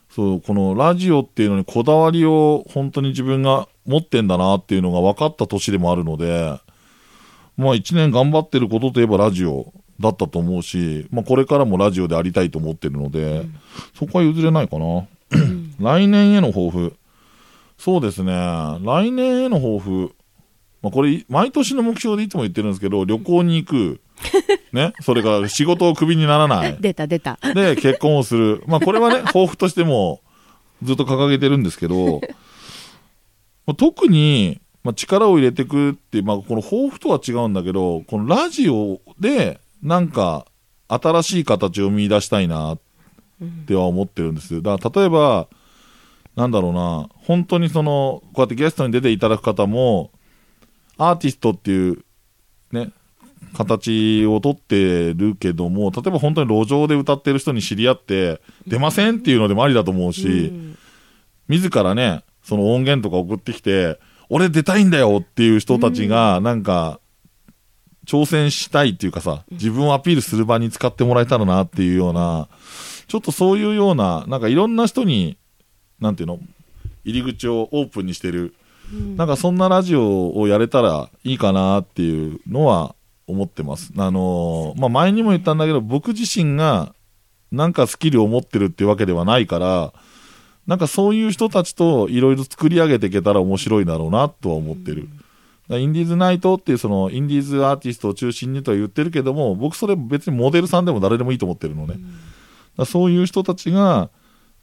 [0.09, 6.59] そう、このラジオっていうのにこだわりを本当に自分が持ってんだなっていうのが分かった年でもあるので、
[7.57, 13.45] まあ一年頑張ってることといえばラジオだったと思うし、まあこれからもラジオでありたいと思ってるので、
[13.97, 15.07] そこは譲れないかな。
[15.79, 16.95] 来年への抱負。
[17.77, 18.33] そうですね。
[18.33, 20.15] 来年への抱負。
[20.81, 24.01] まあこれ、毎年の目標でいつも言ってるんですけど、旅行に行く。
[24.73, 24.93] ね。
[25.01, 26.77] それから仕事をクビにならない。
[26.79, 27.39] 出 た出た。
[27.53, 28.63] で、結婚をする。
[28.67, 30.21] まあ、これはね、抱負としても
[30.83, 32.21] ずっと掲げてるんですけど、
[33.65, 40.45] まあ特に、まあ、力を入れていくって、まあ、この抱負とは違うんだけど、このラジオで、なんか、
[40.87, 42.79] 新しい形を見出したいなっ
[43.67, 44.61] ては思ってるんです。
[44.61, 45.47] だから、例えば、
[46.35, 50.11] なんだろうな、本当にその、こうやってゲストに出ていただく方も、
[50.97, 52.03] アーティストっていう、
[52.71, 52.91] ね、
[53.53, 60.77] 形をとってるけども、例えば本当に路上で歌ってる人に知り合って、出ませんっていうのでもありだと思うし、うん
[61.49, 63.99] 自らね、その音源とか送ってきて、
[64.29, 66.99] 俺出たいんだよっていう人たちが、なんか、
[68.05, 72.47] 挑戦したいっていうかさ、自分をアピールする場に使ってもらえたらなっていうような、
[73.07, 75.37] ちょっとそういうような、なんかいろんな人に、
[75.99, 76.39] なんていうの、
[77.03, 78.53] 入り口をオープンにしてる、
[79.15, 82.95] なんかそんなラジオをやれたらいいかなっていうのは
[83.29, 83.91] 思ってます。
[83.97, 86.93] あのーまあ、前にも言ったんだけど、僕自身が
[87.51, 89.93] なんかスキルを持ってるっていうわけではないから、
[90.67, 95.09] なんかそういう人たちといろいろ作り上げていけたら面白いだろうなとは思ってる。
[95.71, 101.97] インディーズナイトっていうそのインディーズアーティストを中心にとは言ってるけども、僕それ別にモデルさんでも誰でもいいと思ってるのね。
[102.77, 104.09] だそういう人たちが、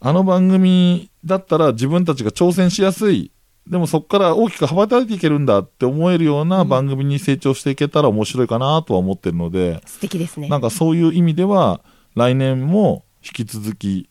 [0.01, 3.31] あの番組だったら自分たちが挑戦しやすい。
[3.69, 10.49] でもそこから大きく羽ばたいていけるんだって思えるような番組に成長していけたら面白いかなとは思ってるので、素敵ですね。
[10.49, 11.81] なんかそういう意味では、
[12.15, 14.09] 来年も引き続き、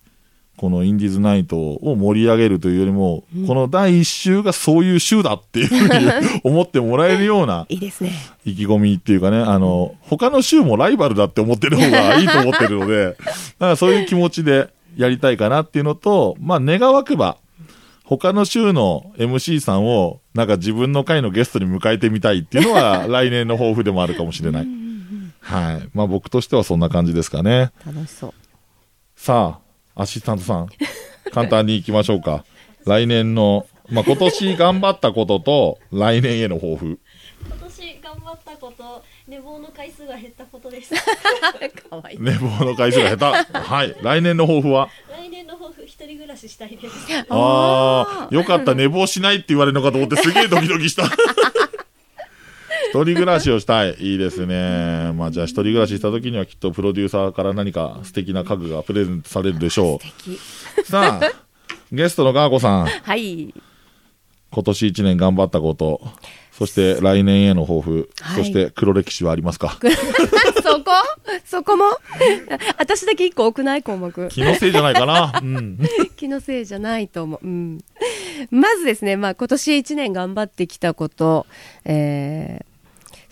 [0.57, 8.11] このインディーズナイトを盛り上げるというよりも、この第一週がそういう週だっていうふうに思ってもらえるようないいですね。
[8.45, 13.25] 意気込みっていうかね、あの、他の週もライバルだって思ってる方がいいと思ってるので、 だか
[13.59, 17.37] らそういう気持ちでやりたいかなっていうのと、まあ願わくば、
[18.05, 24.67] 他の週の MC さんを、なんか自分の回のゲストに迎えてみたいっていうのは、 来年の抱負でもあるかもしれない。
[25.41, 25.89] はい。
[25.93, 27.71] まあ僕としてはそんな感じですかね。
[27.85, 28.33] 楽しそう。
[29.15, 29.59] さ
[29.95, 30.67] あ、アシスタントさん、
[31.31, 32.45] 簡単に行きましょうか。
[32.85, 36.99] 来年の、まあ今年頑張ったことと、来年への抱負。
[37.47, 40.93] 今年頑張ったこと寝坊の回数が減ったことです
[41.89, 42.17] かわいい。
[42.21, 43.57] 寝坊の回数が下手。
[43.57, 43.95] はい。
[44.01, 44.89] 来年の抱負は？
[45.09, 46.95] 来年の抱負一人暮らししたいです
[47.29, 51.05] ああ、よかった、寝坊しないって言われるのかと思ってすげえドキドキした。
[51.05, 53.95] 一人暮らしをしたい。
[53.99, 55.11] いいですね。
[55.13, 60.39] まあじゃあ一人暮らしした時にはきっとプロデューサーから何か素敵な家具がプレゼントされるでしょ素敵。
[60.81, 60.83] う。
[60.85, 61.31] さあ、
[61.91, 63.53] ゲストのガーコさん、はい。
[64.51, 66.01] 今年一年頑張ったこと、
[66.51, 69.77] そして来年への抱負、はいそして黒歴史はありますか？
[70.65, 70.91] そこ？
[71.45, 71.85] そこも？
[72.77, 74.27] 私だけ一個多くない項目。
[74.29, 75.39] 気のせいじゃないかな。
[75.41, 75.79] うん。
[76.17, 77.45] 気のせいじゃないと思う。
[77.45, 77.83] うん。
[78.51, 81.45] まずですね、まあ今年一年頑張ってきたこと、
[81.85, 82.75] えー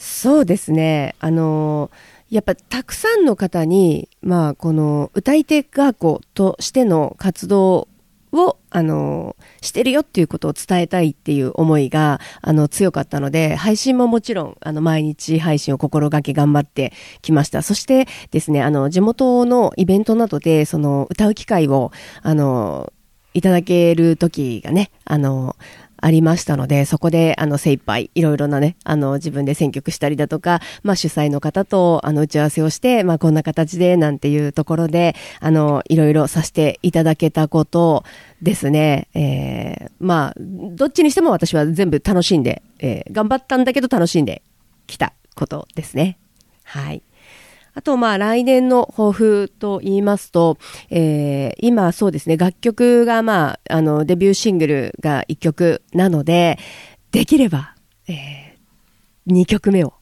[0.06, 1.90] そうですね、あの
[2.30, 7.88] やっぱたくさんの方に、まあこの歌い手学校としての活動
[8.34, 16.92] を、あのしてるよっていうことを伝えたいっていう思いが、あの、強かったので、配信ももちろん、あの、毎日配信を心がけ頑張って
[17.22, 17.62] きました。
[17.62, 21.92] そしてですね、あの、地元のイベントなどで、その、歌う機会を、
[22.24, 22.92] あの、
[23.36, 25.56] いただける時がね、あの、
[26.04, 38.04] ありましたので、そこで、あの、精一杯、いろいろなね、あの、自分で選曲したりだとか、まあ、主催の方と、あの、打ち合わせをして、まあ、こんな形で、なんていうところで、あの、いろいろさせていただけたこと
[38.42, 39.08] ですね。
[39.14, 44.42] えー、まあ、どっちにしても私は全部楽しんで、えー頑張ったんだけど楽しんで
[44.88, 46.18] きたことですね。
[46.64, 47.02] はい。
[47.76, 50.58] あと、まあ、来年の抱負と言いますと、
[50.90, 56.60] えー今そうですね、楽曲が、まあ、あの、デビューシングルが1曲なので、
[57.12, 57.76] できれば、
[58.08, 58.58] え
[59.28, 59.94] 2曲目を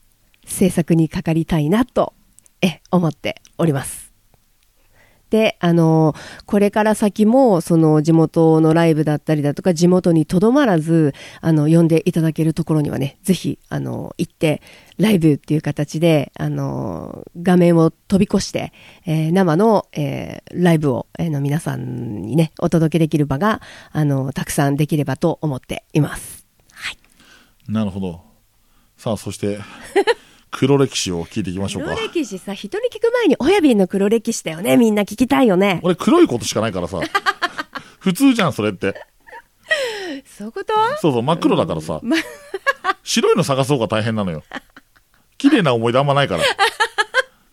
[0.44, 2.14] 制作にかかりたいなと、
[2.60, 4.01] え、思っております。
[5.32, 6.14] で、あの、
[6.44, 14.60] これから先も、その地元のライブだったりだとか、地元にとどまらず、あの、呼んでいただけるところにはね、ぜひ、あの、行って、
[14.98, 18.74] ライブっていう形で、あの、画面を飛び越して、
[19.06, 26.46] えー生の、えーライブを、えーの皆さんにね、お届けできる場が、あの、たくさんできればと思っています。
[26.72, 26.98] はい。
[27.68, 28.20] なるほど。
[28.98, 29.60] さあ、そして、
[30.52, 32.06] 黒歴史を聞いていきましょうか黒。
[32.08, 34.76] 歴史さ、人に聞く前に、親瓶の黒歴史だよね。
[34.76, 35.80] みんな聞きたいよね。
[35.82, 37.00] 俺黒いことしかないからさ。
[37.98, 38.94] 普通じゃん、それって。
[40.26, 40.72] そういうこと？
[41.00, 42.00] そうそう、真っ黒だからさ。
[42.02, 42.16] ま
[43.02, 44.42] 白いの探そうが大変なのよ。
[45.38, 46.42] 綺麗な思い出あんまないから。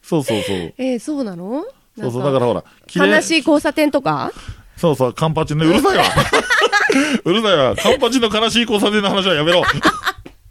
[0.03, 0.73] そうそうそう。
[0.77, 1.65] えーそうなの？
[1.97, 4.31] そうそう、だからほら、悲しい交差点とか？
[4.75, 6.03] そうそう、カンパチの、うるさいわ。
[7.23, 7.75] うるさいわ。
[7.75, 9.63] カンパチの悲しい交差点の話はやめろ。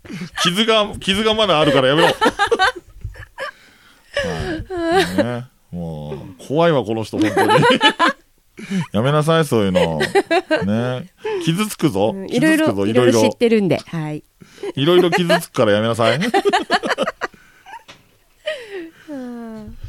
[0.42, 2.08] 傷が、傷がまだあるからやめろ。
[5.22, 7.52] ね、もう、怖いわ、この人、本当に。
[8.92, 10.00] やめなさい、そういうの。
[10.66, 11.08] ね。
[11.44, 12.12] 傷つくぞ。
[12.14, 13.36] うんいろいろ、いろいろ知っ。
[13.36, 14.24] てるんで、はい。
[14.74, 16.18] いろいろ傷つくからやめなさい。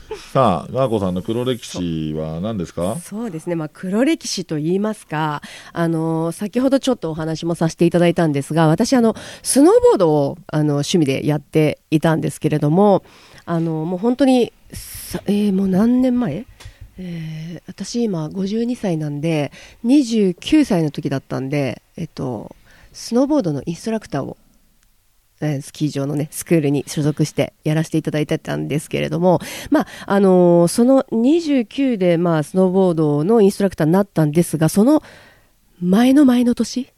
[0.34, 2.98] さあ、ガーさんの黒歴史は何ですか？
[3.02, 5.42] そうですね、まあ、黒歴史と言いますか、
[5.72, 13.04] あの先ほどちょっとお話もさせていただいたんですが、私、あのスノーボードをあの趣味でやっていたんですけれども、
[13.46, 16.46] あのもう本当に、さえーもう何年前？
[16.98, 19.52] えー私、今、52歳なんで、
[19.86, 22.56] 29歳の時だったんで、えっと、
[22.94, 24.49] スノーボードのインストラクターをえー
[25.62, 35.02] スキー場のね、スクールに所属してやらせていただいてたんですけれども、まあ、あのーその29で、まあ、スノーボードのインストラクターになったんですが、その
[35.82, 36.92] 前の前の年、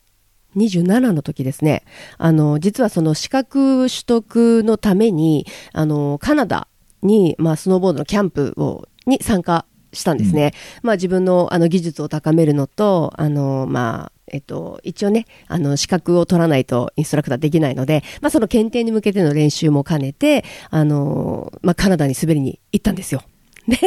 [0.55, 1.83] 27の時ですね、
[2.17, 6.67] あの、実はその資格取得のために、あの、カナダ
[7.01, 10.53] に、まあ、スノーボードのキャンプを、に参加したんですね。
[10.83, 23.23] まあ、自分の、あの、技術を高めるのと、あの、まあ、えっと、一応ね、あの、資格を取らないとインストラクターできないので、まあ、その検定に向けての練習も兼ねて、あの、まあ、カナダに滑りに行ったんですよ。
[23.67, 23.77] で、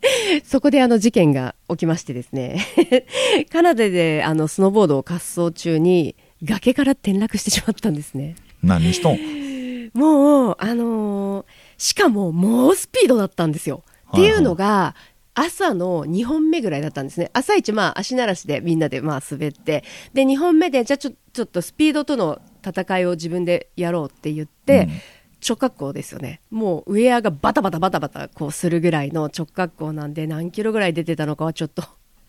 [0.44, 2.60] そこであの事件が起きましてですね、
[3.50, 8.36] カナダであのスノーボードを滑走中に崖から転落してしまったんですね。
[8.62, 9.90] 何しとん？
[9.94, 11.44] もう、あのー
[11.78, 13.82] しかも猛スピードだったんですよ。
[14.12, 14.94] っていうのが、
[15.36, 17.30] 朝の2本目ぐらいだったんですね。
[17.34, 19.84] 朝一、まあ、足慣らしでみんなでまあ滑って、
[20.14, 25.00] で、2本目で、じゃあちょちょっとスピードとの戦いを自分でやろうって言って、うん
[25.46, 26.40] 直角行ですよね。
[26.50, 31.84] もうウェアがバタバタバタバタこうするぐらいの直角行なんで、何キロぐらい出てたのかはちょっと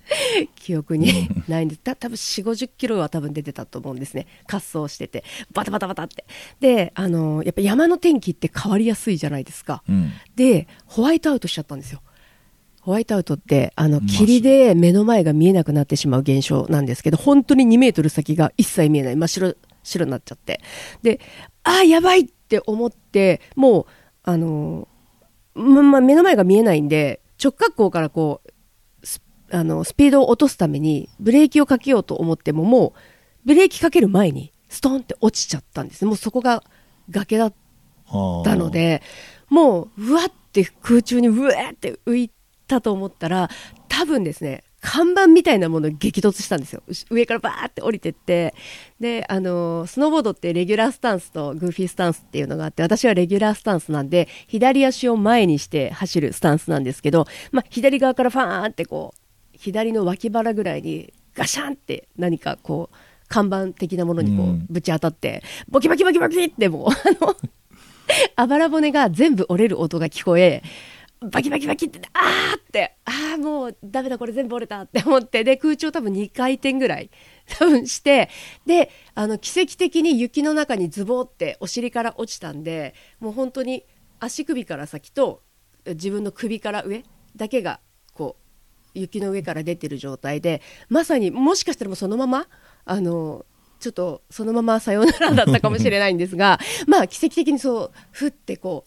[0.56, 1.82] 記憶にないんです。
[1.82, 4.28] た多分4、50キロは多分出てたと思うんですね。
[4.48, 5.24] 滑走してて。
[5.54, 6.26] バタバタバタって。
[6.60, 9.84] で、あの、やっぱ山の天気って変わりやすいじゃないですか。
[9.90, 10.12] うん。
[10.36, 12.02] で、ホワイトアウトしちゃったんですよ。
[12.88, 19.18] ホワイトアウトって、あの、霧で目の前が見えなくなってしまう現象なんですけど、本当に2メートル先が一切見えない。
[19.18, 20.62] 真っ白、白になっちゃって。
[21.02, 21.20] で、
[21.66, 23.86] ああ、やばいって思って、もう、
[24.24, 24.88] あの、
[25.54, 29.22] ま、ま目の前が見えないんで、直角行からこう、ス
[29.52, 33.00] あの、スピードを落とすために、ブレーキをかけようと思っても、もう、
[33.44, 36.08] ブレーキかける前に、ストンって落ちちゃったんですね。
[36.08, 36.64] もうそこが
[37.10, 37.54] 崖だあっ
[38.46, 39.02] たので、
[39.50, 42.32] もう、うわって空中にうわーって浮い
[42.68, 43.50] たと思ったら、
[43.88, 46.84] 多分ですね、看板みたいなものに激突したんですよ。
[47.10, 48.54] 上からバーって降りてって。
[49.00, 59.20] で、あのースノーボードってレギュラースタンスとグーフィースタンスっていうのがあって、私はレギュラースタンスなんで、左足を前にして走るスタンスなんですけど、まあ、左側からファーンってこう、
[59.52, 62.96] 左の脇腹ぐらいにガシャンって何かこう、
[63.28, 67.36] 看板的なものにこうんう、ぶち当たって、ボキボキボキボキってもう、あの、
[68.36, 70.62] あばら骨が全部折れる音が聞こえ、
[71.20, 77.10] バキバキバキって、あーって、あーもうダメだ、これ全部折れたって思って、で、空中多分2回転ぐらい、
[77.58, 78.30] 多分して、
[78.66, 83.84] で、あの、奇跡的に雪の中にズボってお尻から落ちたんで、もう本当に
[84.20, 85.42] 足首から先と
[85.86, 87.04] 自分の首から上
[87.36, 87.80] だけが、
[88.14, 88.36] こ
[88.96, 92.48] う、雪の上から出てる状態で、まさにもしかしたらもうそのまま、
[92.86, 93.46] あの、
[93.80, 98.86] ちょっとそのままさようならだったかもしれないんですが、まあ奇跡的にそう、ふってこ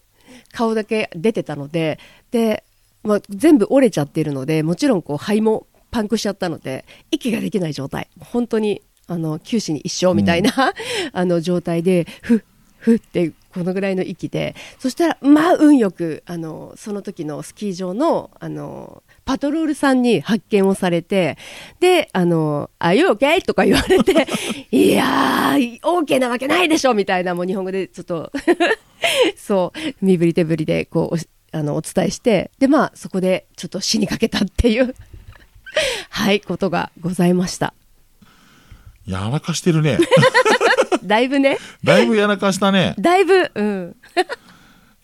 [0.51, 1.99] 顔だけ出てたので、
[2.31, 2.63] で、
[3.03, 8.09] まあ、全部折れちゃってるので、もちろんこう肺もパンクしちゃったので、息ができない状態。
[8.19, 10.51] 本当に、あの、九死に一生みたいな、
[11.11, 12.39] あの状態で、ふっ、
[12.77, 21.37] ふって、このぐらいの息で、そしたら、まあ、運よく、あの、その時のスキー場の、あの、パトロールさんに発見をされて、
[21.79, 23.41] で、あの、あ、you okay?
[23.41, 24.27] とか言われて、
[24.71, 28.29] いやー、OK なわけないでしょみたいな、もう日本語でちょっと、
[29.37, 34.93] そう、身振り手振りで、こう、あの、お伝えして、で、まあ、そこでちょっと死にかけたっていう、
[36.11, 37.73] はい、ことがございました。
[39.05, 39.97] やらかしてるね。
[41.05, 42.95] だいぶね、だいぶやらかしたね。
[42.99, 43.95] だいぶ、うん。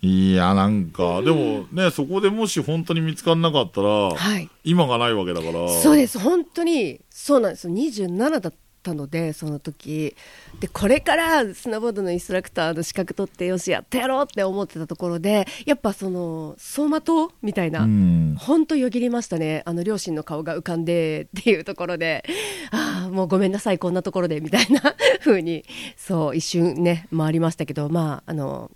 [0.01, 4.49] いや、なんか、でもね、そこでもし本当に見つからなかったら、はい。
[4.63, 5.69] 今がないわけだから。
[5.69, 7.73] そうです、本当に、そうなんですよ。
[7.73, 10.15] 27だったので、その時。
[10.59, 18.35] で、これからスノーボードのインストラクターの資格取って、よし、やってやろうって思ってたところで、やっぱその、走馬灯みたいな、うん。
[18.39, 19.63] 本当よぎりましたね。
[19.65, 22.23] あの、両親の顔が浮かんでっていうところで、
[22.69, 25.65] ああ、もうごめんなさい、こんなところで、みたいな風に、
[25.97, 28.69] そう、一瞬ね、回りましたけど、まあ、あの、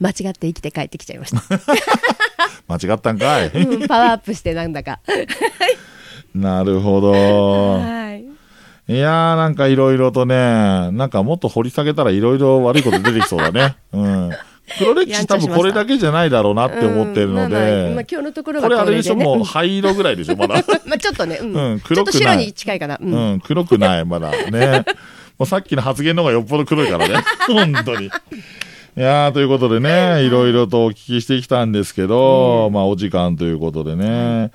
[0.00, 1.42] 間違って生きて帰ってきちゃいました。
[2.68, 3.48] 間違ったんかい。
[3.54, 5.00] うん、パワーアップしてなんだか。
[6.34, 7.12] なるほど。
[7.12, 8.24] はい。
[8.92, 10.34] いやー、なんかいろいろとね、
[10.92, 13.76] なんかもっと掘り下げたらいろいろ悪いこと出てきそうだね。
[13.92, 14.30] うん。
[14.78, 20.54] 黒歴史多分これだけじゃないだろうなって思ってるのうんまあ今日のところはこれあれでしょ、ねもう灰色ぐらいでしょ、まだ。
[20.86, 22.98] まあちょっとね、うんうんちょっと黒くない白に近いかな。
[23.00, 24.30] うんうん、黒くない、まだ。
[24.50, 24.84] ね。
[25.38, 27.16] もうさっきの発言の方がよっぽど黒いからね。
[27.46, 28.10] 本当に。
[28.94, 34.50] いやー、ということでね、いろいろとお聞きしてきたんですけど、まあ、お時間ということでね。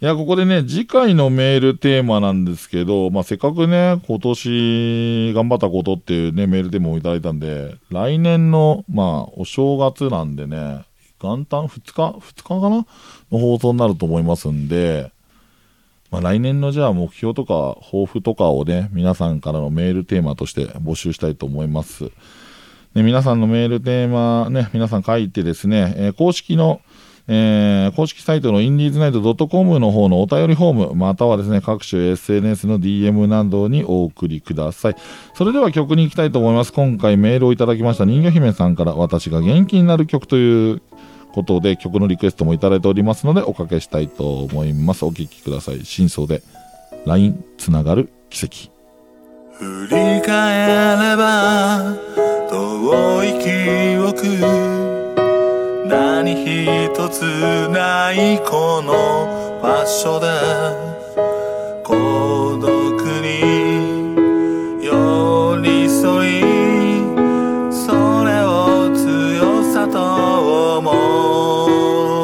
[0.00, 10.84] いや、ここでね、次回のメールテーマなんですけど、まあ、せっかくね、今年頑張ったことっていうね、メールテーマをいただいたんで、来年の、まあ、お正月なんでね、
[11.20, 12.68] 元旦2日 ?2 日かな？
[12.70, 12.86] の
[13.32, 15.10] 放送になると思いますんで、
[16.12, 22.12] まあ、来年のじゃあ目標とか抱負とかをね、皆さんからのメールテーマとして募集したいと思います。
[22.94, 26.80] ね、皆さんのメールテーマね、皆さん書いてですね、えー公式の、
[27.28, 34.96] えー公式サイトのインディーズナイト .com の方のお便りフォーム、またはですね、各種 SNS の DM などにお送りください。
[35.34, 36.72] それでは曲に行きたいと思います。
[36.72, 40.82] 今回メールをいただきました人魚姫さんから私が元気になる曲という
[41.32, 45.04] ことで曲のリクエストもいただいておりますのでおかけしたいと思います。
[45.04, 45.84] お聴きください。
[45.84, 46.42] 真相で
[47.06, 48.72] LINE つながる奇跡。
[49.56, 54.26] 振り返れば遠い記憶
[55.86, 57.22] 何一つ
[57.68, 60.26] ないこの場所で
[61.84, 64.16] 孤独に
[64.84, 66.42] 寄り添い
[67.72, 70.90] それを強さと思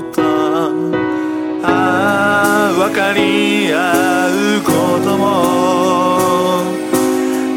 [0.01, 0.23] った
[1.63, 3.79] ああ分かり合
[4.59, 4.71] うこ
[5.05, 5.25] とも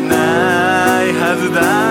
[0.07, 1.88] ないはずだ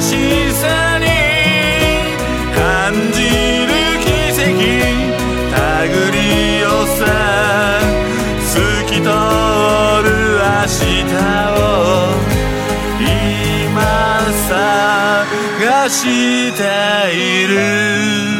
[0.00, 1.06] しさに
[2.54, 3.22] 感じ
[3.66, 3.70] る
[4.02, 4.42] 奇跡。
[5.54, 6.18] たぐり
[6.60, 6.98] 寄せ
[8.50, 8.54] 透
[8.86, 9.06] き通
[10.02, 11.04] る明日
[11.52, 11.62] を
[13.00, 13.78] 今
[14.48, 16.58] 探して
[17.14, 18.33] いる。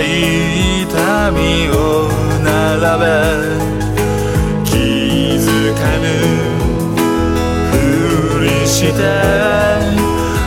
[0.00, 2.08] い痛みを
[2.42, 3.06] 並べ
[4.64, 4.76] 気
[5.36, 6.04] づかぬ
[7.70, 7.74] ふ
[8.44, 8.98] りして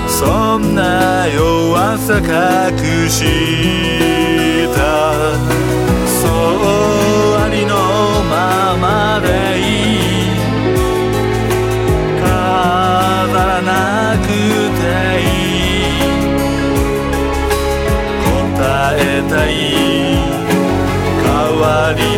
[0.08, 3.83] そんな弱さ隠して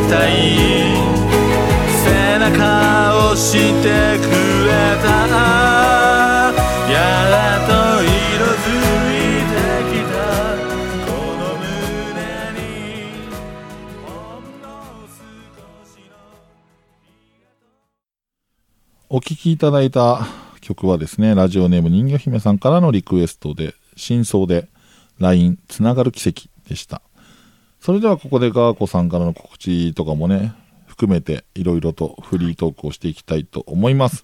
[0.09, 0.31] たい。
[2.03, 3.51] 背中を押し
[3.81, 4.29] てく
[4.65, 4.71] れ
[5.03, 5.09] た。
[6.91, 6.93] や
[7.63, 7.71] っと
[8.03, 8.63] 色づ
[9.09, 9.53] いて
[9.91, 10.15] きた。
[11.05, 11.65] この胸
[12.53, 12.63] に
[14.05, 14.07] ほ
[14.39, 14.65] んの
[15.07, 15.15] 少
[15.85, 16.13] しの
[19.09, 20.27] お聴きいただいた
[20.61, 24.67] 曲はですね、ラジオネーム人魚姫さんからのリクエストで、真相で
[25.19, 27.01] LINE つながる奇跡でした。
[27.85, 30.53] それではここでガーコさんからの告知とかもね、
[30.87, 34.23] 含めていろいろとフリートークをしていきたいと思います。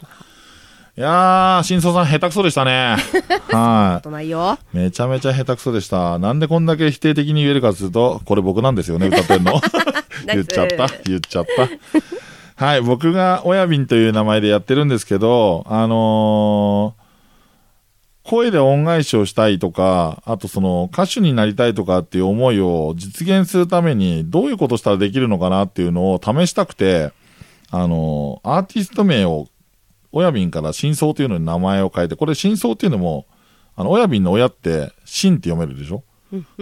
[0.98, 2.96] いやー、真相さん下手くそでしたね。
[3.54, 4.58] は。
[4.74, 4.78] い。
[4.78, 6.18] めちゃめちゃ下手くそでした。
[6.18, 9.62] なんでこんだけ否定的に言えるかというと、これ僕なんですよね、歌ってんの。
[10.26, 10.88] 言っちゃった。
[11.04, 11.46] 言っちゃっ
[12.56, 12.66] た。
[12.66, 17.01] はい、僕が親瓶という名前でやってるんですけど、あのー
[18.24, 27.12] 声で恩返しをしたいとか、あとその歌手になりたいとかっていう思いを実現するためにどういうことしたらできるのかなっていうのを試したくて、
[27.72, 29.48] あのーアーティスト名を
[30.12, 33.26] 親瓶から真相というのに名前を変えて、これ真相っていうのも、
[33.76, 36.04] あの、親瓶の親って、真って読めるでしょ？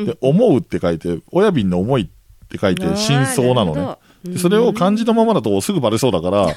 [0.05, 3.97] で、思うって書いて、親瓶の思いって書いて、真相なのね。
[4.34, 6.47] でそれを漢字のままだとすぐバレそうだから、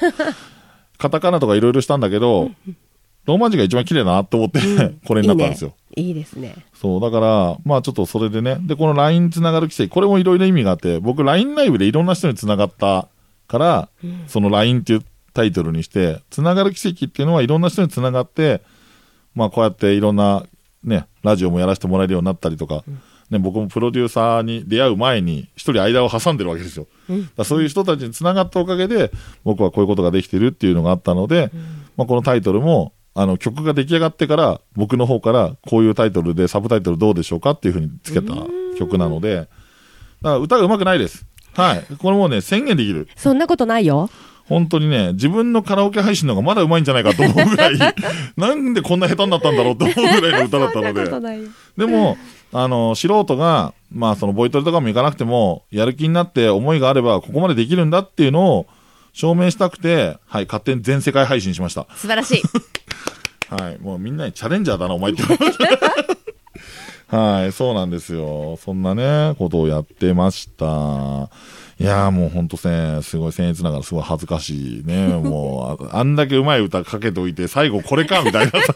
[0.97, 2.51] カタカナとかいろいろしたんだけど、
[3.25, 4.59] ローマ字が一番綺麗だなと思って、
[5.05, 5.73] これになったんですよ。
[5.95, 6.55] いいですね。
[6.73, 13.07] そう、だから、まあちょっとそれでね、で、この LINE つながる規制、これもいろいろ意味があって、僕 LINE ライブでいろんな人につながった
[13.47, 13.89] から、
[14.27, 15.03] その LINE っていう
[15.33, 18.61] タイトルにして、つながる奇跡っていうのはいろんな人につながって、
[19.35, 20.43] まあこうやっていろんな
[20.83, 22.83] ね、ラジオもやらせてもらえるようになったりとか、
[23.29, 26.87] ね、僕もプロデューサーに出会う前に、一人間を挟んでるわけですよ。
[27.09, 29.11] だからそういう人たちにつながったおかげで、
[29.43, 31.51] 僕はこういうことができてるっていうのがあったので、
[31.97, 38.33] まあ、このタイトルも、あの、曲が出来上がってから、僕の方から、こういうタイトルで、サブタイトルどうでしょうかっていうふうにつけた
[38.77, 39.49] 曲なので、だか
[40.23, 41.25] ら歌が上手くないです。
[41.53, 41.85] はい。
[41.97, 43.07] これもうね、宣言できる。
[43.15, 44.09] そんなことないよ。
[44.45, 47.77] 本当にね、自分のカラオケ配信の方がまだ上手いんじゃないかと思うぐらい、
[48.35, 51.05] なんでこんな下手になったんだろうと思うぐらいの歌だったので。
[51.77, 52.17] でも、
[52.51, 58.65] あの、素人が、まあそのボイトレとかも行かなくても、やる気になって思いがあれば、ここまでできるんだっていうのを
[59.13, 61.87] 証明したくて、はい、勝手に全世界配信しました。
[61.95, 62.41] 素晴らしい。
[63.49, 63.77] はい。
[63.79, 67.15] もうみんなにチャレンジャーだな、お前って言われました。
[67.15, 67.51] はい。
[67.51, 68.57] そうなんですよ。
[68.57, 70.65] そんなね、ことをやってました。
[71.79, 75.07] いやーもうほんとね、すごい僭越ながらすごい恥ずかしいね。
[75.09, 78.73] もう、ああんだけ上手い歌かけておいて、最後これか、みたいなさ。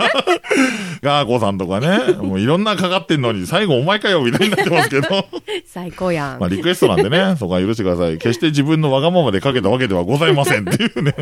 [1.02, 5.08] ガーコさんとかね、もういろんなかかってんのに、最後お前かよ、みたいになってますけど。
[5.66, 6.40] 最高やん。
[6.40, 8.18] まあリクエストなんでね、そこは許してください。
[8.18, 11.14] 決して自分のわがままでかけたわけではございませんっていうね。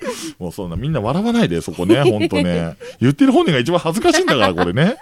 [0.38, 2.76] もうそんなみんな笑わないで、そこね、ほんとね。
[3.00, 4.96] 言ってる本人が一番恥ずかしいんだから、これね。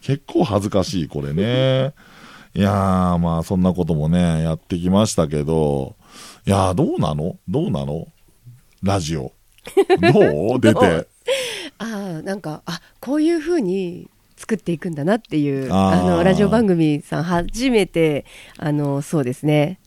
[0.00, 1.92] 結構恥ずかしい、これね。
[2.54, 5.96] いやー、まあそんなこともね、やってきましたけど、
[6.46, 7.36] いやー、どうなの？
[7.48, 8.06] どうなの？
[8.82, 9.32] ラジオ。
[10.12, 10.60] どう？
[10.60, 11.06] 出て。
[11.78, 18.24] ああ、なんか、あ、こういう風に作っていくんだなっていう、あの、ラジオ番組さん初めて、
[18.58, 19.78] あの、そうですね。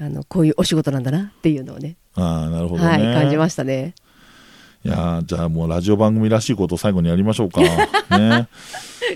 [0.00, 2.88] あの、こういうお仕事なんだなっていうのをね、ああ、なるほどね。
[2.88, 3.94] はい、感じましたね。
[4.84, 7.60] いやー、じゃあもうラジオ番組らしいことを最後にやりましょうか。
[8.16, 8.48] ね。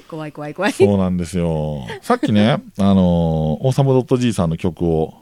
[0.09, 0.73] 怖い怖い怖い。
[0.73, 1.87] そうなんですよ。
[2.01, 5.15] さっきね、あのー、オーサム .g さんの曲を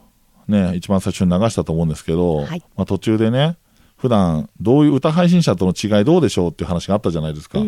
[0.48, 3.56] ね、一番最初に流したと思うんですけど、はいまあ途中でね、
[4.00, 7.58] 普段どういう歌配信者との違いどうでしょうっていう話があったじゃないですか。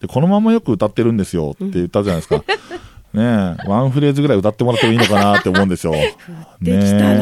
[0.00, 2.36] で、このままよく歌ってるんですよって言ったじゃないですか。
[3.12, 5.92] ねえ、ワンフレーズぐらい歌ってもらってもいいのかなって思うんですよ。
[6.62, 7.18] できたね。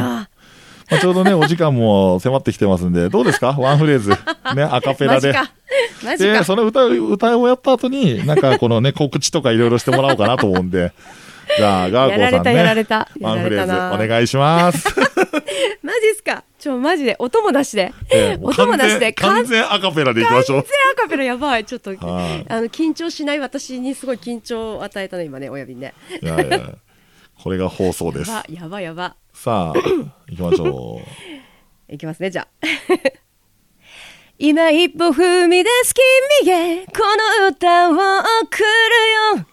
[0.91, 3.55] まあ、ちょうどね、お時間も迫ってきてますんで、どうですか？
[3.59, 4.11] ワンフレーズ。
[4.55, 5.33] ね、アカペラで。
[6.19, 6.45] で、か。
[6.45, 10.93] その歌を、歌をやった後に、なんかこのね、告知とかいろいろしてもらおうかなと思うんで、
[11.57, 14.87] じゃあ、ガーコーさんね、やられたやられたワンフレーズお願いします。
[15.83, 16.45] マジっすか？
[16.59, 17.93] ちょ、マジで、音もなしで。
[18.11, 20.63] ええもう音もなしで、完全完全アカペラでいきましょう。
[20.63, 21.65] 完全アカペラやばい。
[21.65, 21.99] ちょっと、はい
[22.49, 25.95] あの、緊張しない私にすごい緊張を与えたの、今ね、親指ね。
[26.23, 26.61] いやいや、
[27.43, 28.31] これが放送です。
[28.31, 29.17] やば、やば、やば。
[29.33, 29.79] さあ、
[30.29, 31.01] 行きましょ
[31.91, 31.95] う。
[31.95, 32.49] いきますね、じゃあ。
[34.41, 35.95] 今一歩踏み出す
[36.45, 36.93] 君へ、こ
[37.43, 37.99] の歌を送
[39.35, 39.47] るよ。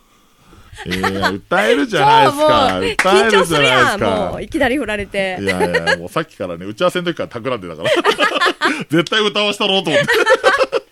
[0.86, 2.80] えー、歌えるじゃないですか。
[2.80, 4.44] 歌えるじゃないですかもう。
[4.44, 5.46] いきなり振られてい。
[5.46, 7.90] やいや、もうさっきからね、打ち合わせの時から企んでたから。
[8.90, 10.08] 絶対歌わしたろうと思って。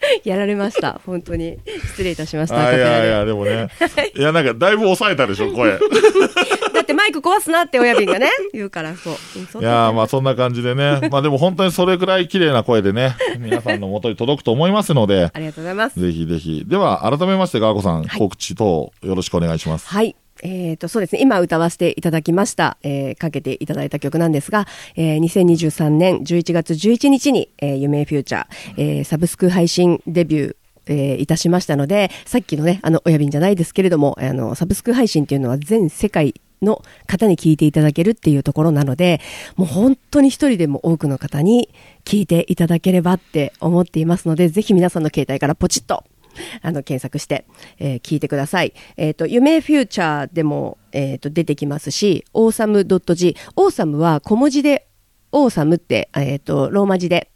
[0.23, 1.57] やられました、本当に。
[1.87, 2.67] 失礼いたしました。
[2.67, 3.69] あいやいや、でもね。
[4.15, 5.77] いや、なんか、だいぶ抑えたでしょ、声。
[6.73, 9.13] だってマイク壊すなって親瓶がね、言うから、そう。
[9.61, 11.07] いやーまあそんな感じでね。
[11.11, 15.99] まあでも本当にそれくらい綺麗な声でね、皆さんの元に届くと思いますので、 ありがとうございます。
[15.99, 16.65] ぜひぜひ。
[16.67, 19.87] では、改めまして、ガーコさん、告知等よろしくお願いします。
[19.87, 20.15] はい。
[20.43, 21.21] えー、と、そうですね。
[21.21, 30.55] 今歌わせていただきました、えーかけていただいた曲なんですが、えー2023年11月11日に、えー夢フューチャー、えーサブスク配信デビュー、
[30.87, 39.21] えーいたしましたので、さっきのね、あの、親瓶じゃないですけれども、あの、サブスク配信っていうのは全世界の方に聞いていただけるっていうところなので、
[39.55, 41.69] もう本当に一人でも多くの方に
[42.03, 46.03] 聞いていただければって思っていますので、ぜひ皆さんの携帯からポチッと
[46.61, 47.45] あの、検索して、
[47.79, 48.73] えー聞いてください。
[48.97, 53.35] えっ、と、夢フューチャーでも、えっ、と、出てきますし、オーサム .g。
[53.55, 54.87] オーサムは小文字で、
[55.31, 57.31] オーサムって、えっ、と、ローマ字で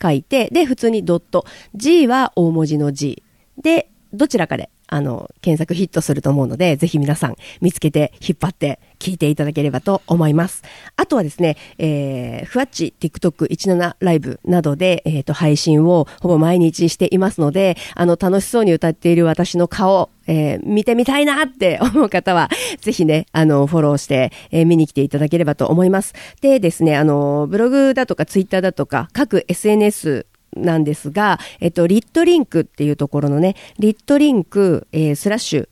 [0.00, 1.44] 書いて、で、普通にドット。
[1.74, 3.22] g は大文字の g。
[3.58, 10.62] で、どちらかで、あの、検索ヒットすると思うので、ぜひ皆さん見つけて引っ張って聞いていただければと思います。
[10.96, 26.14] あとはですね、えー、ふわっち TikTok17 ライブなどで、えっ、と、配信をほぼ毎日していますので、あの、楽しそうに歌っている私の顔、えー見てみたいなって思う方は、ぜひね、あの、フォローして、えー見に来ていただければと思います。
[26.40, 30.26] でですね、あの、ブログだとかツイッターだとか、各 SNS
[30.56, 35.68] なんですが、えっと、リットリンクっていうところのね、リットリンク、えースラッシュ、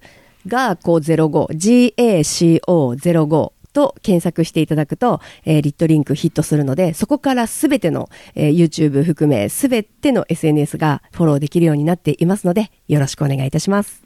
[0.47, 14.03] ガーコ05、GACO05 と検索していただくと、えーリットリンクヒットするので、そこからすべての、えー YouTube 含めすべての SNS がフォローできるようになっていますので、よろしくお願いいたします。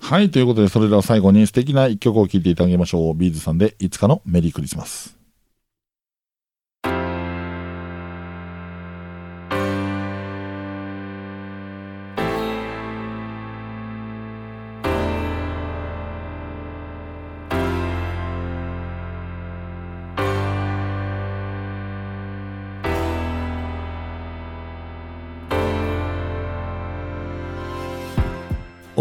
[0.00, 3.14] はい、ということで、それでは最後に素敵な一曲を聴いていただきましょう。
[3.14, 5.13] ビーズさんで、いつかのメリークリスマス。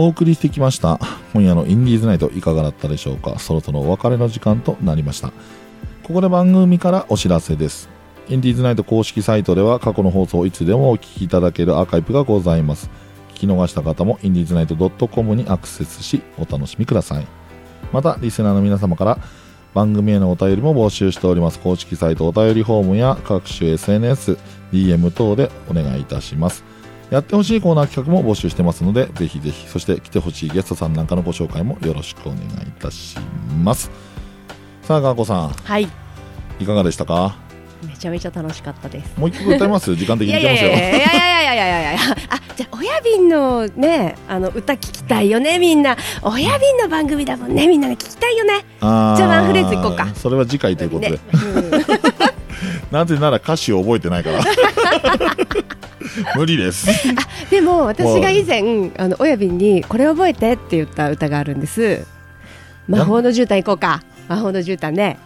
[0.04, 1.00] お送りしてきました。
[1.32, 3.40] 今夜のインディーズナイトいかがだったでしょうか？
[3.40, 5.30] そろそろお別れの時間となりました。
[6.04, 7.88] ここで番組からお知らせです。
[8.28, 12.90] インディーズナイト公式サイトでは過去の放送をいつでもお聞きいただけるアーカイブがございます。
[13.34, 14.76] 聞き逃した方もインディーズナイト
[15.08, 17.28] .com にアクセスしお楽しみください。
[17.94, 19.20] またリスナーの皆様から
[19.74, 21.60] 番組へのお便りも募集しております。
[21.60, 24.38] 公式サイトお便りフォームや各種 SNS、
[24.74, 26.66] DM 等でお願いいたします。
[27.14, 29.68] やってほしいコーナー企画も募集してますのでぜひぜひ。
[29.70, 32.48] そして来てほしいゲストさんなんかのご紹介もよろしくお願いい
[32.80, 33.18] たし
[33.64, 33.92] ます。
[34.82, 35.50] さあガーコさん。
[35.50, 35.88] はい。
[36.60, 37.36] いかがでしたか？
[37.88, 39.14] めちゃめちゃ楽しかったです。
[39.20, 39.94] もう一曲歌います？
[39.96, 42.00] 時間的いにいやいやいけますよやいやいやいやいやいやいや
[42.32, 51.72] あじゃあ親瓶のねあの歌聞きたいよねみんな親瓶の番組だもんねみんなね聞きたいよねあじゃあワンフレーズいこうかそれは次回ということで、ねうん
[52.92, 54.40] なぜなら歌詞を覚えてないから
[56.36, 56.88] 無理です。
[57.50, 59.08] でも私が以前あ。
[59.08, 62.06] の親瓶にこれ覚えてって言った歌があるんです。
[62.88, 64.02] 魔法の絨毯行こうか。
[64.28, 65.18] 魔法の絨毯ね。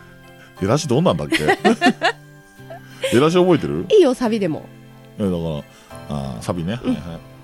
[0.62, 1.38] 出だしどんなんだっけ？
[3.12, 3.86] 出だし覚えてる？
[3.92, 4.66] いいよサビでも。
[5.20, 5.40] えだから
[6.10, 6.94] あーサビね、はいは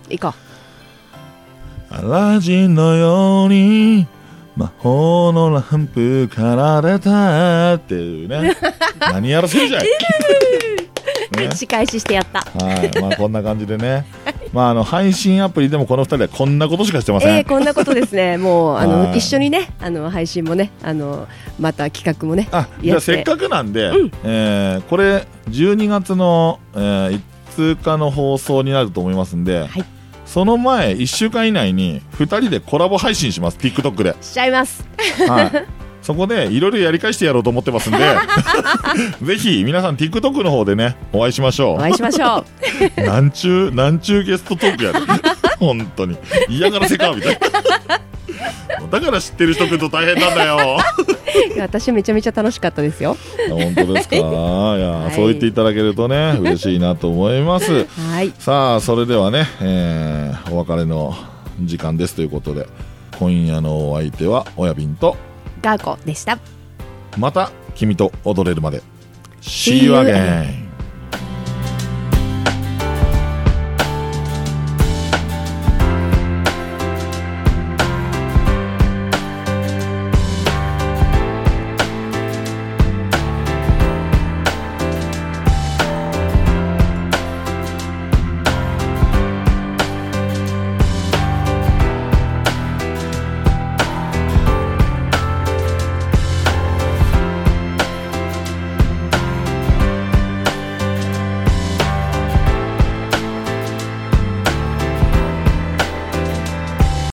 [0.09, 0.17] い。
[0.17, 0.37] 行こ
[1.89, 4.07] アラジンのように
[4.55, 8.55] 魔法のランプから出たっていうね。
[8.99, 9.83] 何やらせるじゃん、
[11.37, 11.45] ね。
[11.45, 12.39] う仕返ししてやった。
[12.39, 14.05] はいまあこんな感じでね。
[14.53, 18.37] まああの配信アプリでもこの二人はこんなことしかしてません、えー、こんなことですね。
[18.39, 19.17] もうあのはい。
[19.17, 21.27] 一緒にねあの配信もねあの
[21.59, 24.11] また企画もねあじゃせっかくなんで、うん。
[24.23, 27.21] えーこれ12月の、えー
[27.53, 29.85] 5日の放送になると思いますんで、はい。
[30.25, 33.57] その前1週間以内に2人でコラボ配信します。
[33.57, 34.83] TikTok で、しちゃいます。
[35.27, 35.51] はい、
[36.03, 37.99] そこでいろいろやり返してやろうと思ってますんで
[39.23, 42.43] ぜひ皆さん TikTok の方でねお会いしましょお会いしましょ
[42.97, 43.01] う。
[43.01, 44.99] う なんちゅうなんちゅうゲストトークやで
[45.59, 46.17] 本当に。
[46.49, 47.39] 嫌がらせかみたいな。
[48.91, 50.77] だから知ってる人来ると大変なんだよ。
[51.59, 53.17] 私めちゃめちゃ楽しかったですよ。
[53.49, 54.15] 本当ですか。
[54.15, 55.15] いや、はい。
[55.15, 57.85] そう言っていただけるとね嬉しいなと思います。
[58.11, 58.31] はい。
[58.39, 61.15] さあそれではね、えーお別れの
[61.61, 62.67] 時間ですということで
[63.17, 65.15] 今夜のお相手は親瓶と
[67.17, 68.81] また君と踊れるまで
[69.41, 69.93] See you!